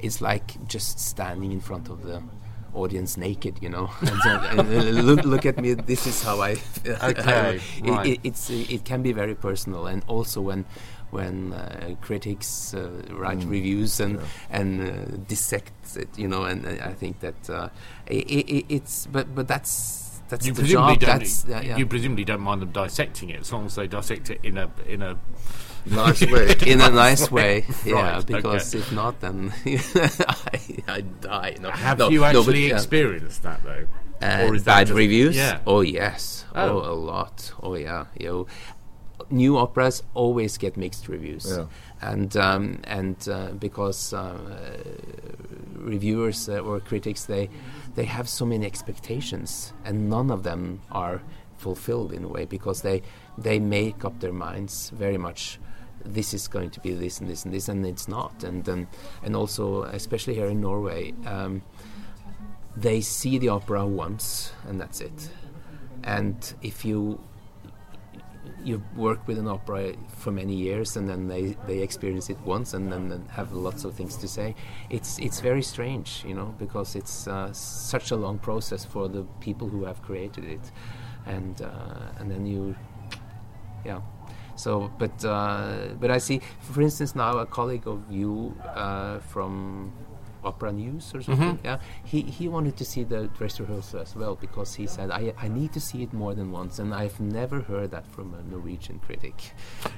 [0.00, 2.22] it's like just standing in front of the
[2.74, 5.74] audience naked, you know, and, so, and, uh, look look at me.
[5.74, 6.56] This is how I.
[7.02, 8.06] Okay, it, right.
[8.06, 10.64] it, it's it can be very personal, and also when.
[11.10, 13.48] When uh, critics uh, write Mm.
[13.50, 17.70] reviews and and uh, dissect it, you know, and uh, I think that uh,
[18.12, 21.00] i i it's but but that's that's You the presumably job.
[21.08, 21.18] don't.
[21.18, 21.76] That's yeah, yeah.
[21.76, 24.70] You presumably don't mind them dissecting it, as long as they dissect it in a
[24.86, 25.18] in a.
[25.86, 26.54] Nice way.
[26.66, 27.94] in a nice way, yeah.
[28.16, 28.82] Right, Because okay.
[28.82, 31.56] if not, then I, I die.
[31.60, 32.74] No, Have no, you no, but, actually yeah.
[32.74, 33.86] experienced that though?
[34.20, 35.36] Uh, Or is bad just- reviews?
[35.36, 35.60] Yeah.
[35.66, 36.44] Oh yes.
[36.54, 36.82] Oh.
[36.82, 36.92] Oh.
[36.92, 37.52] a lot.
[37.62, 38.06] Oh yeah.
[38.18, 38.46] Yo,
[39.30, 41.66] new operas always get mixed reviews, Yeah.
[42.00, 44.38] And um, and uh, because uh,
[45.74, 47.48] reviewers uh, or critics they
[47.94, 51.22] they have so many expectations, and none of them are
[51.56, 53.02] fulfilled in a way because they
[53.36, 55.58] they make up their minds very much.
[56.04, 58.44] This is going to be this and this and this, and it's not.
[58.44, 58.88] And um,
[59.22, 61.62] and also, especially here in Norway, um,
[62.76, 65.30] they see the opera once and that's it.
[66.04, 67.20] And if you
[68.64, 72.74] you work with an opera for many years and then they, they experience it once
[72.74, 74.54] and then, have lots of things to say,
[74.90, 79.22] it's it's very strange, you know, because it's uh, such a long process for the
[79.40, 80.72] people who have created it,
[81.26, 82.74] and uh, and then you,
[83.84, 84.00] yeah.
[84.56, 89.92] So, but uh, but I see, for instance, now a colleague of you uh, from
[90.44, 91.32] Opera News or mm-hmm.
[91.34, 91.58] something.
[91.64, 95.32] Yeah, he he wanted to see the dress rehearsal as well because he said I
[95.38, 98.42] I need to see it more than once, and I've never heard that from a
[98.50, 99.52] Norwegian critic.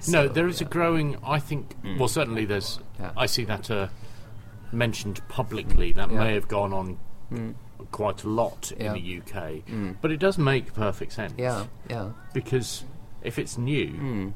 [0.09, 1.17] No, So, there is a growing.
[1.25, 1.81] I think.
[1.83, 1.99] Mm.
[1.99, 2.81] Well, certainly there's.
[2.99, 3.13] Yeah.
[3.17, 3.89] I see that uh,
[4.73, 5.93] mentioned publicly.
[5.93, 6.19] That Yeah.
[6.19, 6.99] may have gone on
[7.33, 7.55] mm.
[7.91, 8.87] quite a lot Yeah.
[8.87, 9.97] in the UK, mm.
[10.01, 11.35] but it does make perfect sense.
[11.39, 12.85] Yeah, yeah, Because
[13.23, 14.33] if it's new,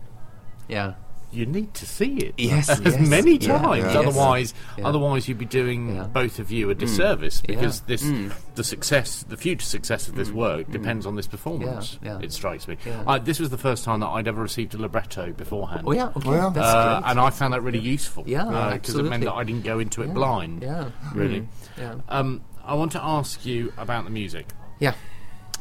[0.68, 0.94] yeah.
[1.34, 3.84] You need to see it Yes, as yes, many times.
[3.84, 3.98] yeah.
[4.00, 4.86] Otherwise, Yeah.
[4.86, 6.04] otherwise you'd be doing Yeah.
[6.04, 7.86] both of you a disservice because Yeah.
[7.88, 8.32] this Mm.
[8.54, 11.98] the success, the future success of this work depends on this performance.
[12.02, 12.24] Yeah, yeah.
[12.24, 12.76] It strikes me.
[12.86, 13.02] Yeah.
[13.06, 15.82] I, this was the first time that I'd ever received a libretto beforehand.
[15.86, 16.50] Oh yeah, okay, yeah.
[16.54, 17.10] that's Uh, great.
[17.10, 18.24] and I found that really useful.
[18.26, 20.62] Yeah, because it meant that I didn't go into it Yeah, blind.
[20.62, 21.40] yeah, really.
[21.40, 21.46] Mm,
[21.78, 24.46] yeah, Um, I want to ask you about the music.
[24.78, 24.94] yeah.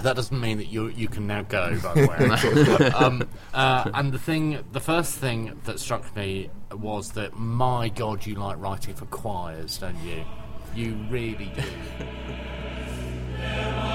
[0.01, 1.79] That doesn't mean that you you can now go.
[1.81, 2.07] By the
[2.79, 7.89] way, um, uh, and the thing, the first thing that struck me was that my
[7.89, 10.25] God, you like writing for choirs, don't you?
[10.75, 11.63] You really do.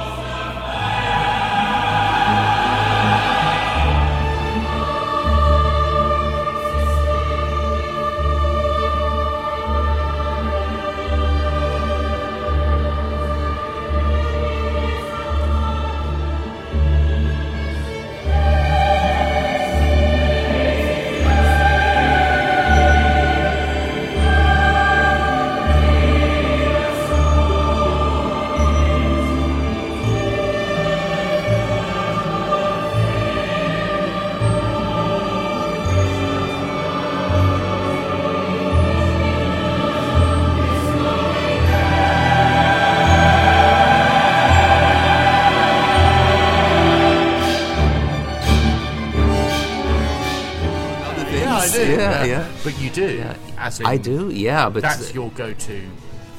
[53.68, 54.30] as I do.
[54.30, 55.80] Yeah, but That's your go-to.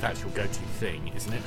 [0.01, 1.43] That's your go-to thing, isn't it?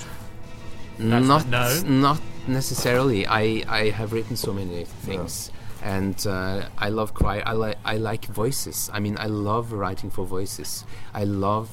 [0.99, 1.81] That's- not no?
[2.09, 3.27] not necessarily.
[3.27, 5.51] I I have written so many things,
[5.83, 7.43] and uh, I love choir.
[7.47, 8.91] I like I like voices.
[8.93, 10.85] I mean, I love writing for voices.
[11.15, 11.69] I love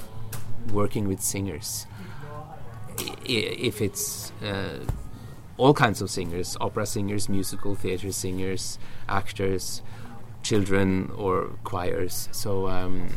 [0.74, 1.86] working with singers.
[3.28, 4.80] I- If it's uh,
[5.58, 9.82] all kinds of singers, opera singers, musical theater singers, actors,
[10.44, 12.30] children, or choirs.
[12.32, 12.68] So.
[12.68, 13.10] Um,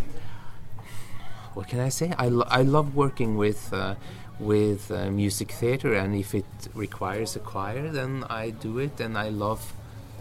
[1.55, 2.13] what can I say?
[2.19, 3.95] I, lo- I love working with uh,
[4.41, 6.45] with uh, music theater, and if it
[6.75, 9.01] requires a choir, then I do it.
[9.01, 9.73] And I love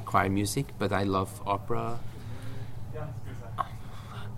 [0.05, 1.99] choir music, but I love opera.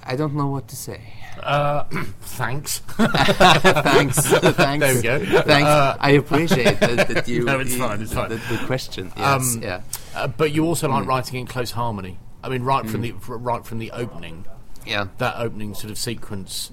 [0.06, 1.02] I don't know what to say.
[1.42, 1.84] Uh,
[2.22, 2.80] thanks.
[2.90, 4.80] thanks, thanks.
[4.80, 5.20] There we go.
[5.44, 5.68] Thanks.
[5.68, 7.46] Uh, I appreciate that, that you.
[7.46, 8.30] No, it's fine, it's fine.
[8.30, 9.12] The, the question.
[9.16, 9.56] Yes.
[9.56, 9.82] Um, yeah.
[10.14, 12.20] Uh, but you also like writing in close harmony.
[12.44, 14.46] I mean, right from the right from the opening,
[14.86, 15.08] Yeah.
[15.18, 16.72] that opening sort of sequence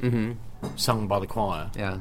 [0.76, 1.70] sung by the choir.
[1.76, 1.98] Yeah.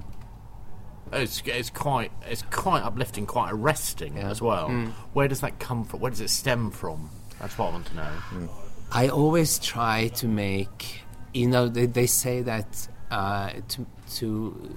[1.12, 4.30] It's, it's quite it's quite uplifting, quite arresting Yeah.
[4.30, 4.70] as well.
[4.70, 4.91] Mm.
[5.14, 5.99] Where does that come from?
[6.01, 7.10] Where does it stem from?
[7.39, 8.49] That's what I want to know.
[8.91, 11.01] I always try to make,
[11.34, 13.86] you know, they, they say that uh, to,
[14.16, 14.76] to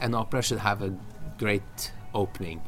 [0.00, 0.94] an opera should have a
[1.38, 2.62] great opening.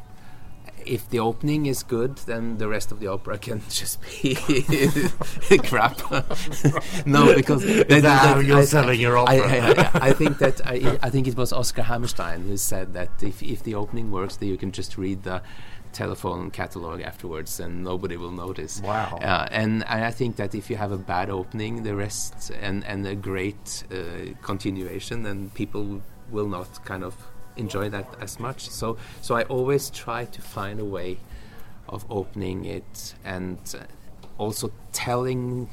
[0.86, 4.34] If the opening is good, then the rest of the opera can just be
[5.58, 6.00] crap.
[7.06, 9.90] no, because that how you're selling your I, opera?
[9.94, 13.22] I, I, I think that I, I think it was Oscar Hammerstein who said that
[13.22, 15.42] if, if the opening works, then you can just read the
[15.92, 18.80] telephone catalog afterwards, and nobody will notice.
[18.82, 19.18] Wow.
[19.22, 22.84] Uh, and I I think that if you have a bad opening, the rest and
[22.84, 23.96] and a great uh,
[24.42, 27.14] continuation, then people will not kind of
[27.56, 28.68] enjoy that as much.
[28.68, 31.18] So so I always try to find a way
[31.88, 33.84] of opening it and uh,
[34.38, 35.68] also telling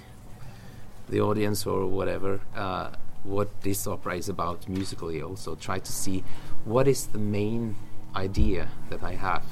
[1.10, 2.92] the audience or whatever uh,
[3.24, 5.22] what this opera is about musically.
[5.22, 6.24] Also try to see
[6.66, 7.76] what is the main
[8.16, 9.44] idea that I have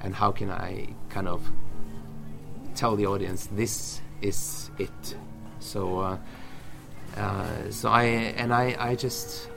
[0.00, 1.50] and how can I kind of
[2.74, 5.16] tell the audience this is it.
[5.58, 6.18] So, uh,
[7.16, 9.48] uh, so I and I, I just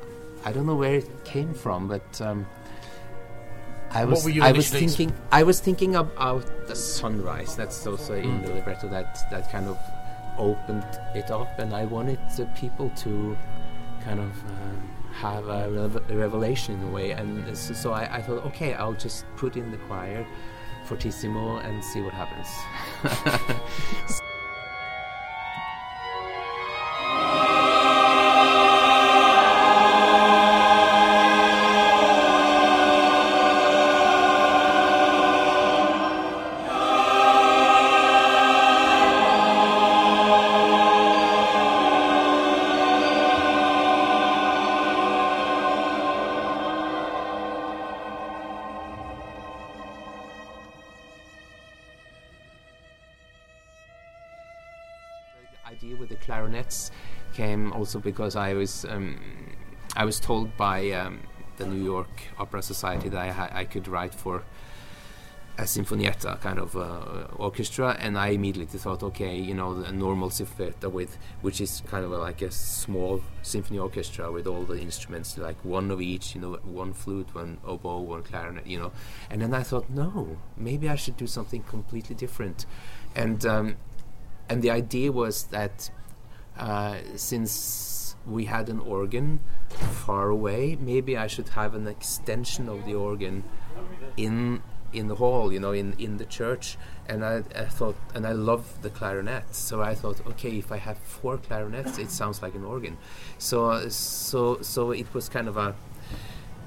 [0.46, 2.46] I don't know where it came from, but um,
[3.92, 7.56] I was I was ex- thinking I was thinking about the sunrise.
[7.56, 8.46] That's also in Mm.
[8.46, 9.78] the libretto that that kind of
[10.38, 10.86] opened
[11.16, 13.38] it up, and I wanted the people to
[14.04, 14.32] kind of.
[14.46, 14.90] Um,
[15.22, 18.74] have a, rev- a revelation in a way, and so, so I, I thought, okay,
[18.74, 20.26] I'll just put in the choir,
[20.86, 22.50] fortissimo, and see what happens.
[57.84, 59.18] also because I was um,
[60.02, 61.20] I was told by um,
[61.58, 64.44] the New York Opera Society that I, I could write for
[65.58, 70.30] a sinfonietta kind of uh, orchestra, and I immediately thought, okay, you know, the normal
[70.30, 75.38] sinfonietta with which is kind of like a small symphony orchestra with all the instruments,
[75.38, 78.94] like one of each, you know, one flute, one oboe, one clarinet, you know,
[79.30, 82.66] and then I thought, no, maybe I should do something completely different,
[83.14, 83.76] and um,
[84.50, 85.92] and the idea was that
[86.58, 89.40] uh, since we had an organ
[90.06, 93.44] far away, maybe I should have an extension of the organ
[94.18, 94.62] in
[94.94, 96.78] in the hall, you know, in in the church.
[97.10, 100.78] And I, I thought, and I love the clarinet, so I thought, okay, if I
[100.78, 102.98] have four clarinets, it sounds like an organ.
[103.38, 105.76] So so so it was kind of a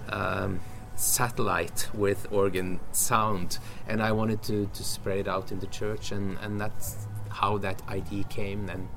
[0.09, 0.61] um,
[0.97, 6.13] satellite with organ sound, and I wanted to, to spread it out in the church,
[6.13, 8.69] and, and that's how that idea came.
[8.69, 8.89] And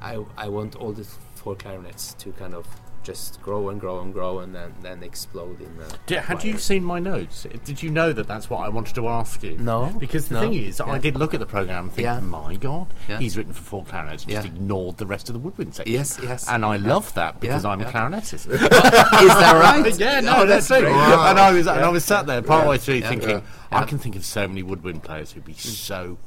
[0.00, 2.66] I I want all the four clarinets to kind of
[3.04, 5.98] just grow and grow and grow, and then then explode in the.
[6.06, 7.46] Did, had you seen my notes?
[7.64, 9.56] Did you know that that's what I wanted to ask you?
[9.56, 12.20] No, Because the no, thing is, I did look at the program and think, Yeah.
[12.20, 13.18] my God, Yeah.
[13.18, 14.52] he's written for four clarinets, just Yeah.
[14.52, 15.94] ignored the rest of the woodwind section.
[15.94, 16.46] Yes, yes.
[16.48, 17.88] And I love that because Yeah, I'm yeah.
[17.88, 18.34] a clarinetist.
[18.50, 19.98] Is that right?
[19.98, 20.84] yeah, no, Oh, that's, that's it.
[20.84, 20.94] great.
[20.94, 23.08] And I was, and I was sat there partway through Yeah.
[23.08, 23.40] thinking, Yeah.
[23.70, 25.58] I can think of so many woodwind players who'd be mm.
[25.60, 26.18] so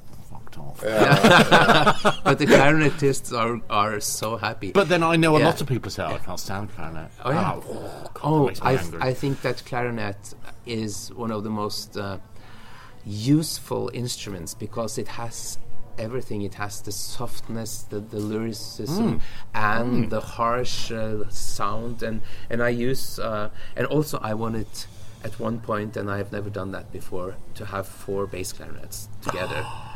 [0.52, 2.24] fucked off.
[2.24, 4.72] but the clarinetists are are so happy.
[4.72, 5.45] But then I know a Yeah.
[5.47, 7.10] lot of people say, oh, I can't stand clarinet.
[7.24, 7.54] Oh, yeah.
[7.56, 9.02] Oh, God, that Oh, makes me I, angry.
[9.02, 10.34] I think that clarinet
[10.66, 12.18] is one of the most uh,
[13.06, 15.58] useful instruments because it has
[15.97, 16.41] everything.
[16.43, 19.22] It has the softness, the, the lyricism,
[19.54, 22.04] and the harsh uh, sound.
[22.04, 24.68] And and I use uh, and also I wanted
[25.24, 29.08] at one point, and I have never done that before, to have four bass clarinets
[29.22, 29.64] together.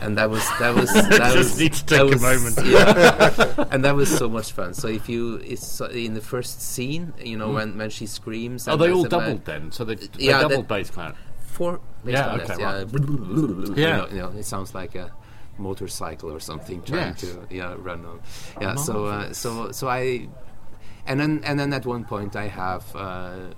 [0.00, 2.56] And that was that was that Just was need to that was- moment.
[2.66, 3.66] yeah.
[3.70, 4.72] and that was so much fun.
[4.74, 8.66] So if you it's in the first scene, you know when when she screams.
[8.66, 9.72] Are and they all doubled then?
[9.72, 11.16] So they, they Yeah, doubled bass clarinet.
[11.44, 12.72] four bass Yeah, okay, yeah.
[12.80, 12.92] right.
[12.92, 15.12] You know, you know, it sounds like a
[15.58, 17.20] motorcycle or something trying Yes.
[17.20, 18.20] to yeah run on.
[18.60, 20.28] Yeah, so uh, so so I
[21.06, 23.52] and then and then at one point I have uh,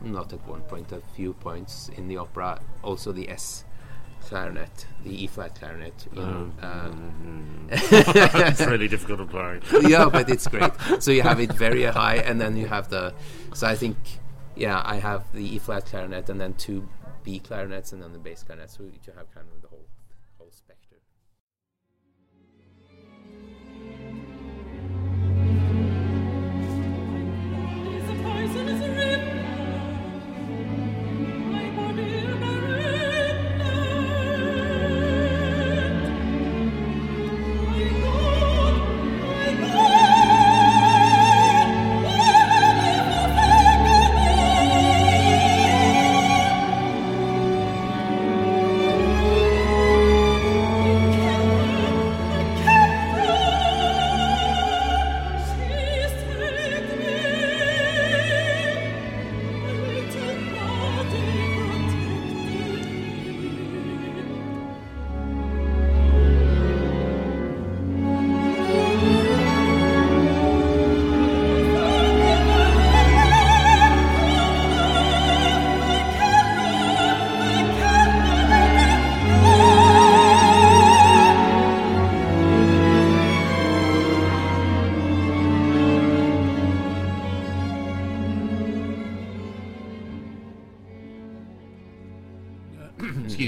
[0.00, 3.64] not at one point a few points in the opera also the S
[4.28, 6.06] clarinet, the E flat clarinet.
[6.14, 6.66] You know, Oh.
[6.66, 6.90] uh,
[7.70, 9.60] it's really difficult to play.
[9.90, 10.72] yeah, but it's great.
[11.00, 13.14] So you have it very high, and then you have the.
[13.54, 13.96] So I think,
[14.56, 16.88] yeah, I have the E flat clarinet, and then two
[17.24, 18.70] B clarinets, and then the bass clarinet.
[18.70, 19.86] So you have kind of the whole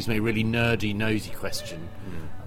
[0.04, 1.88] excuse me, really nerdy, nosy question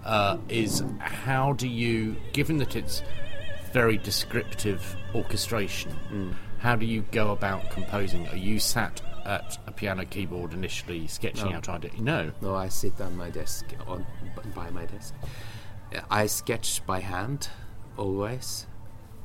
[0.06, 3.02] uh, is how do you, given that it's
[3.74, 5.92] very descriptive orchestration,
[6.60, 8.28] how do you go about composing?
[8.28, 11.58] Are you sat at a piano keyboard initially sketching No.
[11.58, 12.00] out ideas?
[12.00, 12.32] No.
[12.42, 14.06] No, I sit on my desk, on
[14.54, 15.16] by my desk.
[16.12, 17.50] I sketch by hand,
[17.98, 18.68] always,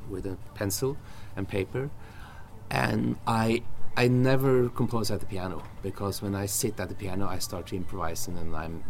[0.09, 0.97] with a pencil
[1.37, 1.91] and paper,
[2.71, 3.63] and I
[3.97, 7.67] I never compose at the piano because when I sit at the piano, I start
[7.69, 8.83] to improvise, and then I'm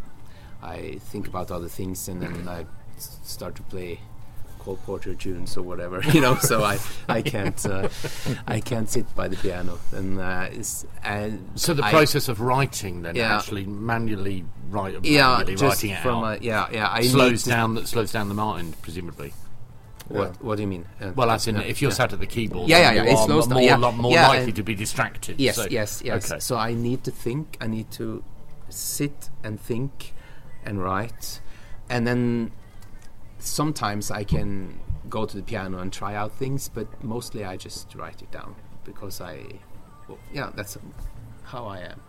[0.62, 2.66] I think about other things, and then I
[2.98, 4.00] start to play
[4.60, 6.36] Cole Porter tunes or whatever, you know.
[6.36, 6.78] So I
[7.08, 7.88] I can't uh,
[8.46, 12.40] I can't sit by the piano, and uh, it's, and So the I- process of
[12.40, 13.36] writing then, Yeah.
[13.36, 16.88] actually manually write, yeah, manually writing it from out, a, yeah, yeah.
[16.92, 19.32] I slows down that slows down the mind, presumably.
[20.08, 20.84] What What do you mean?
[21.00, 23.16] Uh, Well, as in, if you're sat at the keyboard, Yeah, yeah, you yeah, it
[23.18, 25.40] are slows down, more, lo- more likely to be distracted.
[25.40, 26.30] Yes, so- yes, yes.
[26.30, 26.40] Okay.
[26.40, 27.56] So I need to think.
[27.60, 28.22] I need to
[28.68, 30.12] sit and think
[30.64, 31.40] and write,
[31.88, 32.52] and then
[33.38, 34.78] sometimes I can
[35.08, 38.54] go to the piano and try out things, but mostly I just write it down
[38.84, 39.44] because I,
[40.08, 40.78] well, yeah, that's
[41.44, 42.00] how I am.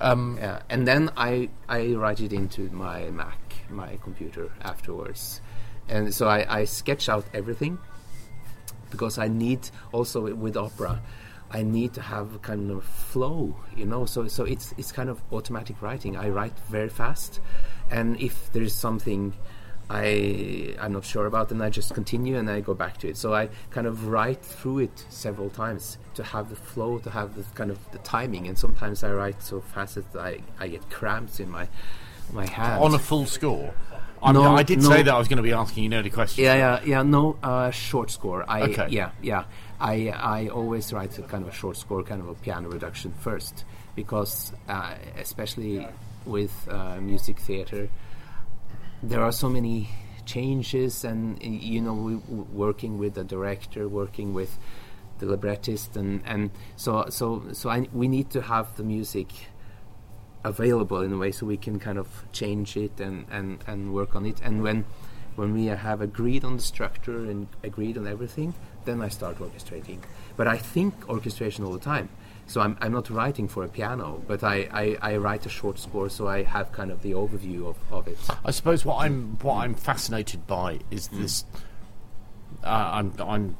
[0.00, 3.38] Um, Yeah, and then I I write it into my Mac,
[3.70, 5.40] my computer afterwards,
[5.88, 7.78] and so I, I sketch out everything
[8.90, 11.00] because I need also with opera,
[11.50, 14.04] I need to have kind of flow, you know.
[14.06, 16.16] So so it's it's kind of automatic writing.
[16.16, 17.40] I write very fast,
[17.90, 19.32] and if there is something
[19.90, 23.16] I I'm not sure about, then I just continue and I go back to it.
[23.16, 27.34] So I kind of write through it several times to have the flow, to have
[27.34, 28.46] the kind of the timing.
[28.46, 31.68] And sometimes I write so fast that I I get cramps in my
[32.32, 32.82] my hands.
[32.82, 33.72] on a full score.
[34.22, 34.88] I'm, No, I did no.
[34.88, 36.38] say that I was going to be asking you nerdy questions.
[36.44, 37.02] Yeah, yeah, yeah.
[37.02, 38.44] No, uh, short score.
[38.48, 38.86] I Okay.
[38.90, 39.44] yeah, yeah.
[39.80, 43.12] I I always write a kind of a short score, kind of a piano reduction
[43.20, 43.64] first,
[43.94, 45.86] because uh, especially
[46.26, 47.88] with uh, music theater,
[49.02, 49.88] there are so many
[50.26, 54.58] changes, and you know, we, working with the director, working with
[55.20, 59.28] the librettist, and and so so so I, we need to have the music
[60.48, 64.16] available in a way so we can kind of change it and, and, and work
[64.16, 64.40] on it.
[64.42, 64.84] And when
[65.38, 70.00] when we have agreed on the structure and agreed on everything, then I start orchestrating.
[70.36, 72.08] But I think orchestration all the time.
[72.48, 75.78] So I'm, I'm not writing for a piano, but I, I, I write a short
[75.78, 78.18] score so I have kind of the overview of, of it.
[78.44, 81.44] I suppose what I'm what I'm fascinated by is this.
[82.64, 83.56] Uh, I'm I'm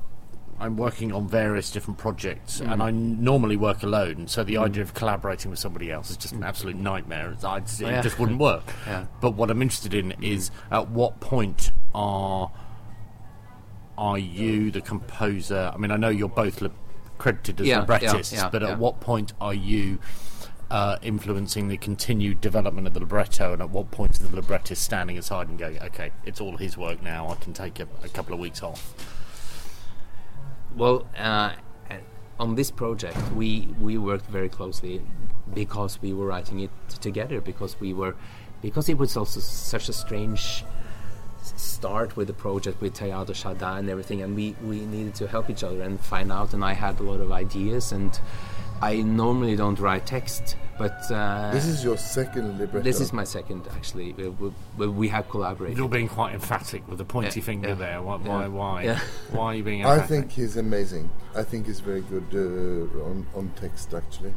[0.60, 2.72] I'm working on various different projects, mm.
[2.72, 4.26] and I normally work alone.
[4.28, 4.64] So the mm.
[4.64, 6.46] idea of collaborating with somebody else is just an mm.
[6.46, 7.32] absolute nightmare.
[7.32, 8.00] It's- I just- Oh, yeah.
[8.00, 8.64] It just wouldn't work.
[8.86, 9.06] Yeah.
[9.20, 12.50] But what I'm interested in is at what point are
[13.98, 15.72] are you the composer?
[15.74, 16.70] I mean, I know you're both li-
[17.18, 19.98] credited as Yeah, librettists, but at what point are you
[20.70, 24.82] uh, influencing the continued development of the libretto, and at what point is the librettist
[24.82, 27.28] standing aside and going, "Okay, it's all his work now.
[27.28, 28.94] I can take a, a couple of weeks off."
[30.76, 31.52] Well, uh,
[32.38, 35.02] on this project, we we worked very closely
[35.54, 37.40] because we were writing it together.
[37.40, 38.14] Because we were,
[38.62, 40.64] because it was also such a strange
[41.56, 45.50] start with the project with Teilhard Chardin and everything, and we we needed to help
[45.50, 46.52] each other and find out.
[46.54, 48.18] And I had a lot of ideas, and
[48.80, 52.84] I normally don't write text, but uh, This is your second libretto.
[52.84, 54.12] this is my second actually.
[54.12, 55.76] We, we, we- we have collaborated.
[55.78, 58.02] You're being quite emphatic with the pointy Yeah, finger yeah, there.
[58.02, 58.18] Why?
[58.22, 58.46] yeah, Why?
[58.48, 58.82] Why?
[58.84, 59.00] yeah.
[59.32, 59.84] why are you being?
[59.84, 61.10] I think he's amazing.
[61.34, 64.32] I think he's very good uh, on, on text actually,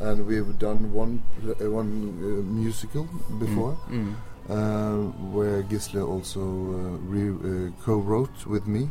[0.00, 3.04] and we've done one uh, one uh, musical
[3.38, 4.14] before, Mm.
[4.50, 8.90] uh, where Gisle also uh, re- uh, co-wrote with me,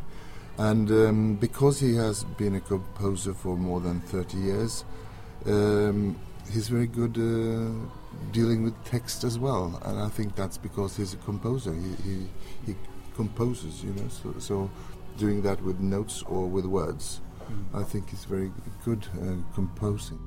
[0.57, 4.85] and um, because he has been a composer for more than thirty years,
[5.45, 6.15] um,
[6.51, 7.71] he's very good uh,
[8.31, 11.73] dealing with text as well, and I think that's because he's a composer.
[11.73, 12.29] He he,
[12.65, 12.75] he
[13.15, 14.69] composes, you know, so, so
[15.17, 17.21] doing that with notes or with words,
[17.73, 18.51] I think he's very
[18.85, 20.19] good uh, composing.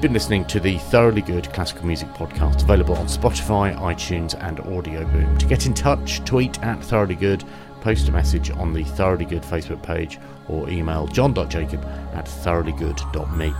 [0.00, 4.56] You've been listening to the Thoroughly Good Classical Music Podcast, available on Spotify, iTunes, and
[4.56, 5.38] Audioboom.
[5.38, 7.44] To get in touch, tweet at Thoroughly Good,
[7.82, 11.84] post a message on the Thoroughly Good Facebook page, or email jon.jacob
[12.14, 13.52] at thoroughlygood.me.